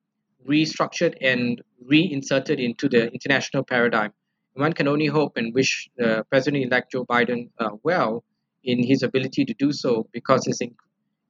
restructured 0.49 1.17
and 1.21 1.63
reinserted 1.85 2.59
into 2.59 2.89
the 2.89 3.11
international 3.13 3.65
paradigm. 3.65 4.13
One 4.55 4.73
can 4.73 4.89
only 4.89 5.07
hope 5.07 5.37
and 5.37 5.55
wish 5.55 5.91
uh, 6.03 6.23
President 6.31 6.65
elect 6.65 6.93
Joe 6.93 7.05
Biden 7.05 7.51
uh, 7.59 7.71
well 7.83 8.25
in 8.63 8.83
his 8.83 9.03
ability 9.03 9.45
to 9.45 9.55
do 9.55 9.73
so 9.73 10.09
because 10.13 10.47
his 10.47 10.61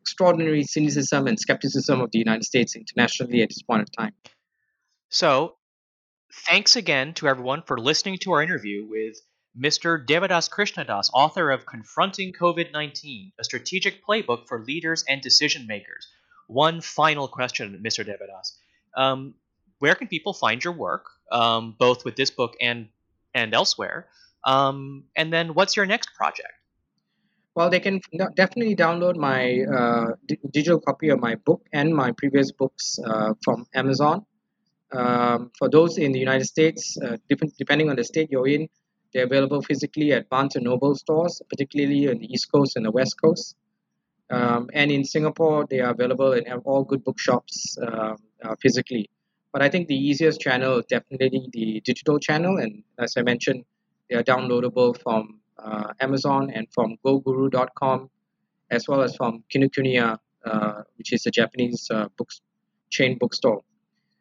extraordinary 0.01 0.63
cynicism 0.63 1.27
and 1.27 1.41
skepticism 1.41 2.01
of 2.01 2.11
the 2.13 2.19
United 2.19 2.45
States 2.45 2.77
internationally 2.77 3.43
at 3.43 3.49
this 3.49 3.63
point 3.63 3.83
of 3.83 3.91
time. 3.91 4.13
So, 5.09 5.57
Thanks 6.43 6.75
again 6.75 7.15
to 7.15 7.29
everyone 7.29 7.63
for 7.63 7.79
listening 7.79 8.19
to 8.23 8.33
our 8.33 8.43
interview 8.43 8.85
with 8.89 9.17
Mr. 9.57 10.05
Devadas 10.05 10.51
Krishnadas, 10.51 11.09
author 11.15 11.51
of 11.53 11.65
Confronting 11.65 12.33
COVID 12.33 12.73
19, 12.73 13.33
a 13.39 13.45
strategic 13.45 14.05
playbook 14.05 14.49
for 14.49 14.65
leaders 14.65 15.05
and 15.09 15.23
decision 15.23 15.67
makers. 15.69 16.09
One 16.49 16.81
final 16.81 17.29
question, 17.29 17.81
Mr. 17.87 18.05
Devadas. 18.05 18.59
Um, 18.97 19.35
where 19.79 19.95
can 19.95 20.09
people 20.09 20.35
find 20.35 20.63
your 20.63 20.73
work, 20.73 21.07
um, 21.31 21.77
both 21.79 22.05
with 22.05 22.17
this 22.17 22.31
book 22.31 22.55
and, 22.61 22.89
and 23.33 23.55
elsewhere? 23.55 24.09
Um, 24.45 25.05
and 25.17 25.33
then 25.33 25.55
what's 25.55 25.77
your 25.77 25.87
next 25.87 26.15
project? 26.15 26.53
Well, 27.55 27.71
they 27.71 27.81
can 27.81 28.01
definitely 28.35 28.75
download 28.75 29.15
my 29.15 29.61
uh, 29.63 30.15
digital 30.51 30.81
copy 30.81 31.11
of 31.11 31.21
my 31.21 31.37
book 31.37 31.65
and 31.73 31.95
my 31.95 32.11
previous 32.11 32.51
books 32.51 32.99
uh, 33.07 33.35
from 33.45 33.67
Amazon. 33.73 34.27
Um, 34.95 35.51
for 35.59 35.69
those 35.69 35.99
in 35.99 36.13
the 36.13 36.19
United 36.19 36.45
States, 36.45 36.97
uh, 37.05 37.17
depending 37.59 37.91
on 37.91 37.97
the 37.97 38.05
state 38.05 38.31
you're 38.31 38.47
in, 38.47 38.69
they're 39.13 39.25
available 39.25 39.63
physically 39.63 40.13
at 40.13 40.29
Barnes 40.29 40.57
and 40.57 40.65
Noble 40.65 40.95
stores, 40.95 41.41
particularly 41.49 42.09
on 42.09 42.19
the 42.19 42.33
East 42.33 42.51
Coast 42.51 42.77
and 42.77 42.85
the 42.85 42.91
West 42.91 43.21
Coast. 43.21 43.57
Um, 44.31 44.69
and 44.73 44.91
in 44.91 45.05
Singapore, 45.05 45.67
they 45.69 45.81
are 45.81 45.91
available 45.91 46.33
in 46.33 46.51
all 46.65 46.85
good 46.85 47.05
bookshops 47.05 47.77
uh, 47.81 48.15
uh, 48.45 48.55
physically. 48.61 49.11
But 49.53 49.63
I 49.63 49.69
think 49.69 49.87
the 49.87 49.97
easiest 49.97 50.41
channel 50.41 50.79
is 50.79 50.87
definitely 50.87 51.49
the 51.53 51.81
digital 51.85 52.19
channel. 52.19 52.59
And 52.59 52.83
as 52.99 53.15
I 53.17 53.23
mentioned, 53.23 53.65
they 54.11 54.17
are 54.17 54.25
downloadable 54.25 55.01
from 55.01 55.41
uh, 55.59 55.93
Amazon 56.01 56.51
and 56.51 56.67
from 56.73 56.97
goguru.com, 57.05 58.11
as 58.71 58.89
well 58.89 59.03
as 59.03 59.15
from 59.15 59.45
Kinokuniya, 59.53 60.19
uh, 60.45 60.83
which 60.97 61.13
is 61.13 61.27
a 61.27 61.31
Japanese 61.31 61.89
uh, 61.91 62.09
books 62.17 62.41
chain 62.91 63.17
bookstore. 63.19 63.61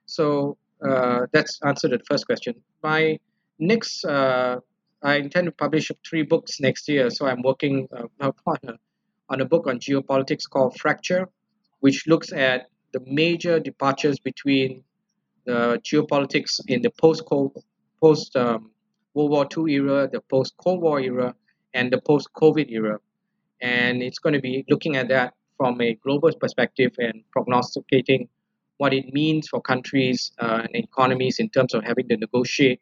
So 0.06 0.58
uh, 0.84 1.28
that's 1.32 1.60
answered 1.64 1.92
the 1.92 2.00
first 2.08 2.26
question. 2.26 2.56
My 2.82 3.20
next, 3.60 4.06
uh, 4.06 4.60
I 5.02 5.16
intend 5.16 5.46
to 5.46 5.52
publish 5.52 5.92
three 6.08 6.24
books 6.24 6.60
next 6.60 6.88
year. 6.88 7.10
So 7.10 7.28
I'm 7.28 7.42
working 7.42 7.88
uh, 7.92 8.32
on, 8.46 8.58
a, 8.68 8.74
on 9.30 9.42
a 9.42 9.46
book 9.46 9.68
on 9.68 9.80
geopolitics 9.80 10.50
called 10.50 10.78
Fracture, 10.80 11.30
which 11.80 12.08
looks 12.08 12.32
at 12.32 12.68
the 12.94 13.02
major 13.06 13.60
departures 13.60 14.20
between 14.20 14.84
the 15.46 15.82
geopolitics 15.84 16.60
in 16.68 16.82
the 16.82 16.92
post 16.92 17.24
post 18.02 18.36
um, 18.36 18.72
World 19.14 19.32
War 19.32 19.48
II 19.58 19.74
era, 19.74 20.10
the 20.12 20.22
post 20.22 20.56
Cold 20.58 20.82
War 20.82 21.00
era, 21.00 21.36
and 21.74 21.92
the 21.92 22.02
post 22.02 22.30
COVID 22.34 22.70
era. 22.70 23.00
And 23.62 24.02
it's 24.02 24.20
going 24.20 24.34
to 24.34 24.42
be 24.42 24.66
looking 24.70 24.96
at 24.96 25.08
that 25.10 25.34
from 25.58 25.80
a 25.82 25.96
global 25.96 26.32
perspective 26.34 26.92
and 26.98 27.24
prognosticating 27.32 28.28
what 28.84 28.94
it 29.00 29.06
means 29.14 29.48
for 29.52 29.60
countries 29.62 30.20
uh, 30.40 30.62
and 30.66 30.84
economies 30.88 31.36
in 31.44 31.48
terms 31.56 31.74
of 31.74 31.84
having 31.90 32.08
to 32.10 32.18
negotiate 32.26 32.82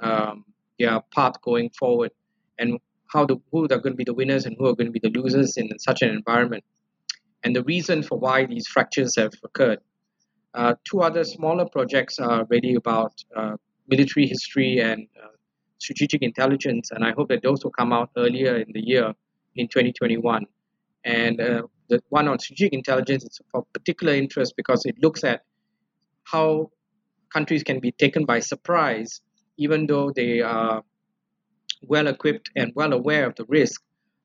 um, 0.00 0.44
their 0.78 0.98
path 1.14 1.36
going 1.42 1.68
forward 1.80 2.10
and 2.58 2.78
how 3.12 3.22
the, 3.30 3.36
who 3.50 3.64
are 3.64 3.82
going 3.84 3.94
to 3.96 4.00
be 4.04 4.10
the 4.12 4.18
winners 4.20 4.46
and 4.46 4.56
who 4.58 4.66
are 4.66 4.76
going 4.78 4.90
to 4.92 4.96
be 4.98 5.04
the 5.08 5.14
losers 5.18 5.56
in 5.58 5.66
such 5.78 6.00
an 6.02 6.10
environment 6.20 6.64
and 7.44 7.54
the 7.54 7.64
reason 7.64 8.02
for 8.02 8.18
why 8.18 8.46
these 8.46 8.66
fractures 8.66 9.16
have 9.16 9.32
occurred. 9.44 9.80
Uh, 10.54 10.74
two 10.84 11.00
other 11.00 11.24
smaller 11.24 11.66
projects 11.68 12.18
are 12.18 12.44
really 12.50 12.74
about 12.74 13.12
uh, 13.34 13.56
military 13.88 14.26
history 14.26 14.80
and 14.80 15.06
uh, 15.22 15.28
strategic 15.78 16.22
intelligence, 16.22 16.90
and 16.92 17.04
I 17.04 17.12
hope 17.12 17.28
that 17.28 17.42
those 17.42 17.64
will 17.64 17.72
come 17.72 17.92
out 17.92 18.10
earlier 18.16 18.56
in 18.56 18.70
the 18.72 18.80
year 18.80 19.12
in 19.56 19.66
2021. 19.68 20.46
And 21.04 21.40
uh, 21.40 21.62
the 21.92 22.00
one 22.08 22.26
on 22.26 22.38
strategic 22.38 22.72
intelligence 22.72 23.24
is 23.24 23.40
of 23.52 23.70
particular 23.74 24.14
interest 24.14 24.54
because 24.56 24.86
it 24.86 24.96
looks 25.02 25.22
at 25.24 25.42
how 26.24 26.70
countries 27.36 27.62
can 27.62 27.80
be 27.80 27.92
taken 27.92 28.24
by 28.24 28.38
surprise, 28.40 29.20
even 29.58 29.86
though 29.86 30.10
they 30.10 30.40
are 30.40 30.82
well 31.82 32.06
equipped 32.06 32.48
and 32.56 32.72
well 32.74 32.92
aware 32.94 33.26
of 33.26 33.34
the 33.36 33.44
risk. 33.58 33.82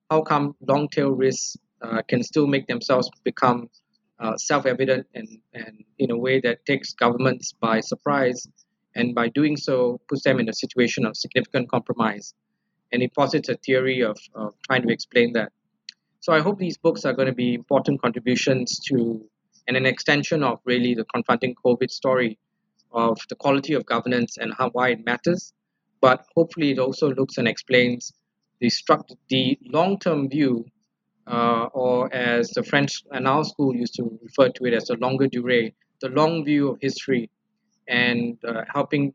How 0.09 0.21
come 0.21 0.55
long 0.71 0.87
tail 0.87 1.11
risks 1.11 1.57
uh, 1.81 2.01
can 2.07 2.23
still 2.23 2.47
make 2.47 2.67
themselves 2.67 3.09
become 3.25 3.69
uh, 4.19 4.37
self 4.37 4.65
evident 4.65 5.05
and, 5.13 5.27
and 5.53 5.83
in 5.99 6.11
a 6.11 6.17
way 6.17 6.39
that 6.39 6.65
takes 6.65 6.93
governments 6.93 7.53
by 7.59 7.81
surprise, 7.81 8.47
and 8.95 9.13
by 9.13 9.27
doing 9.39 9.57
so, 9.57 9.99
puts 10.07 10.23
them 10.23 10.39
in 10.39 10.47
a 10.47 10.53
situation 10.53 11.05
of 11.05 11.17
significant 11.17 11.69
compromise? 11.69 12.33
And 12.93 13.03
it 13.03 13.13
posits 13.13 13.49
a 13.49 13.55
theory 13.55 13.99
of, 14.01 14.17
of 14.33 14.53
trying 14.65 14.83
to 14.87 14.93
explain 14.93 15.33
that. 15.33 15.51
So 16.19 16.33
I 16.33 16.39
hope 16.39 16.57
these 16.57 16.77
books 16.77 17.05
are 17.05 17.13
going 17.13 17.27
to 17.27 17.33
be 17.33 17.53
important 17.53 18.01
contributions 18.01 18.79
to 18.87 19.23
and 19.67 19.75
an 19.77 19.85
extension 19.85 20.43
of 20.43 20.59
really 20.65 20.95
the 20.95 21.05
confronting 21.05 21.53
COVID 21.63 21.91
story 21.91 22.39
of 22.91 23.17
the 23.29 23.35
quality 23.35 23.73
of 23.73 23.85
governance 23.85 24.37
and 24.37 24.53
how 24.57 24.69
why 24.69 24.89
it 24.89 25.05
matters. 25.05 25.53
But 26.01 26.25
hopefully 26.35 26.71
it 26.71 26.79
also 26.79 27.11
looks 27.11 27.37
and 27.37 27.47
explains 27.47 28.13
the 28.59 28.69
struct 28.69 29.15
the 29.29 29.57
long-term 29.65 30.29
view, 30.29 30.65
uh, 31.27 31.67
or 31.73 32.13
as 32.13 32.49
the 32.51 32.63
French 32.63 33.03
Annales 33.13 33.49
School 33.49 33.75
used 33.75 33.95
to 33.95 34.19
refer 34.21 34.49
to 34.49 34.65
it 34.65 34.73
as 34.73 34.85
the 34.85 34.95
longue 34.95 35.29
durée, 35.31 35.73
the 36.01 36.09
long 36.09 36.45
view 36.45 36.69
of 36.69 36.77
history, 36.81 37.29
and 37.87 38.37
uh, 38.47 38.61
helping 38.73 39.13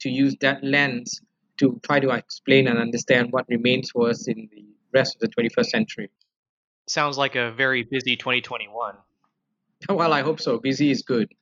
to 0.00 0.10
use 0.10 0.34
that 0.40 0.64
lens 0.64 1.20
to 1.58 1.78
try 1.84 2.00
to 2.00 2.10
explain 2.10 2.68
and 2.68 2.78
understand 2.78 3.28
what 3.32 3.46
remains 3.48 3.90
for 3.90 4.08
us 4.08 4.26
in 4.28 4.48
the 4.52 4.64
rest 4.94 5.16
of 5.16 5.20
the 5.20 5.28
21st 5.28 5.66
century. 5.66 6.10
Sounds 6.90 7.16
like 7.16 7.36
a 7.36 7.52
very 7.52 7.84
busy 7.84 8.16
2021. 8.16 8.96
Well, 9.88 10.12
I 10.12 10.22
hope 10.22 10.40
so. 10.40 10.58
Busy 10.58 10.90
is 10.90 11.02
good. 11.02 11.32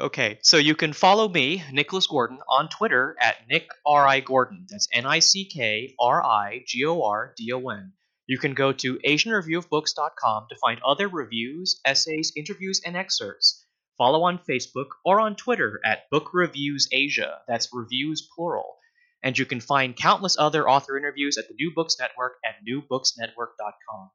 Okay, 0.00 0.40
so 0.42 0.56
you 0.56 0.74
can 0.74 0.92
follow 0.92 1.28
me, 1.28 1.62
Nicholas 1.70 2.08
Gordon, 2.08 2.40
on 2.48 2.68
Twitter 2.68 3.16
at 3.20 3.46
Nick 3.48 3.68
R 3.86 4.04
I 4.04 4.18
Gordon. 4.18 4.66
That's 4.68 4.88
N 4.92 5.06
I 5.06 5.20
C 5.20 5.44
K 5.44 5.94
R 6.00 6.20
I 6.20 6.64
G 6.66 6.84
O 6.86 7.02
R 7.04 7.32
D 7.36 7.52
O 7.52 7.68
N. 7.68 7.92
You 8.26 8.36
can 8.36 8.54
go 8.54 8.72
to 8.72 8.98
AsianReviewOfBooks.com 8.98 10.46
to 10.50 10.56
find 10.56 10.80
other 10.82 11.06
reviews, 11.06 11.80
essays, 11.84 12.32
interviews, 12.34 12.80
and 12.84 12.96
excerpts. 12.96 13.64
Follow 13.96 14.24
on 14.24 14.40
Facebook 14.40 14.88
or 15.04 15.20
on 15.20 15.36
Twitter 15.36 15.80
at 15.84 16.10
Book 16.10 16.30
Reviews 16.34 16.88
Asia. 16.90 17.42
That's 17.46 17.72
reviews 17.72 18.28
plural 18.34 18.79
and 19.22 19.38
you 19.38 19.44
can 19.44 19.60
find 19.60 19.96
countless 19.96 20.36
other 20.38 20.68
author 20.68 20.96
interviews 20.96 21.38
at 21.38 21.48
the 21.48 21.54
New 21.54 21.72
Books 21.74 21.96
Network 21.98 22.34
at 22.44 22.54
newbooksnetwork.com. 22.66 24.10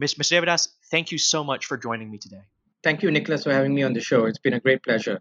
Mr. 0.00 0.20
Devadas, 0.20 0.68
thank 0.90 1.10
you 1.10 1.18
so 1.18 1.42
much 1.42 1.66
for 1.66 1.76
joining 1.76 2.10
me 2.10 2.18
today. 2.18 2.42
Thank 2.82 3.02
you, 3.02 3.10
Nicholas, 3.10 3.44
for 3.44 3.52
having 3.52 3.74
me 3.74 3.82
on 3.82 3.94
the 3.94 4.00
show. 4.00 4.26
It's 4.26 4.38
been 4.38 4.52
a 4.52 4.60
great 4.60 4.82
pleasure. 4.82 5.20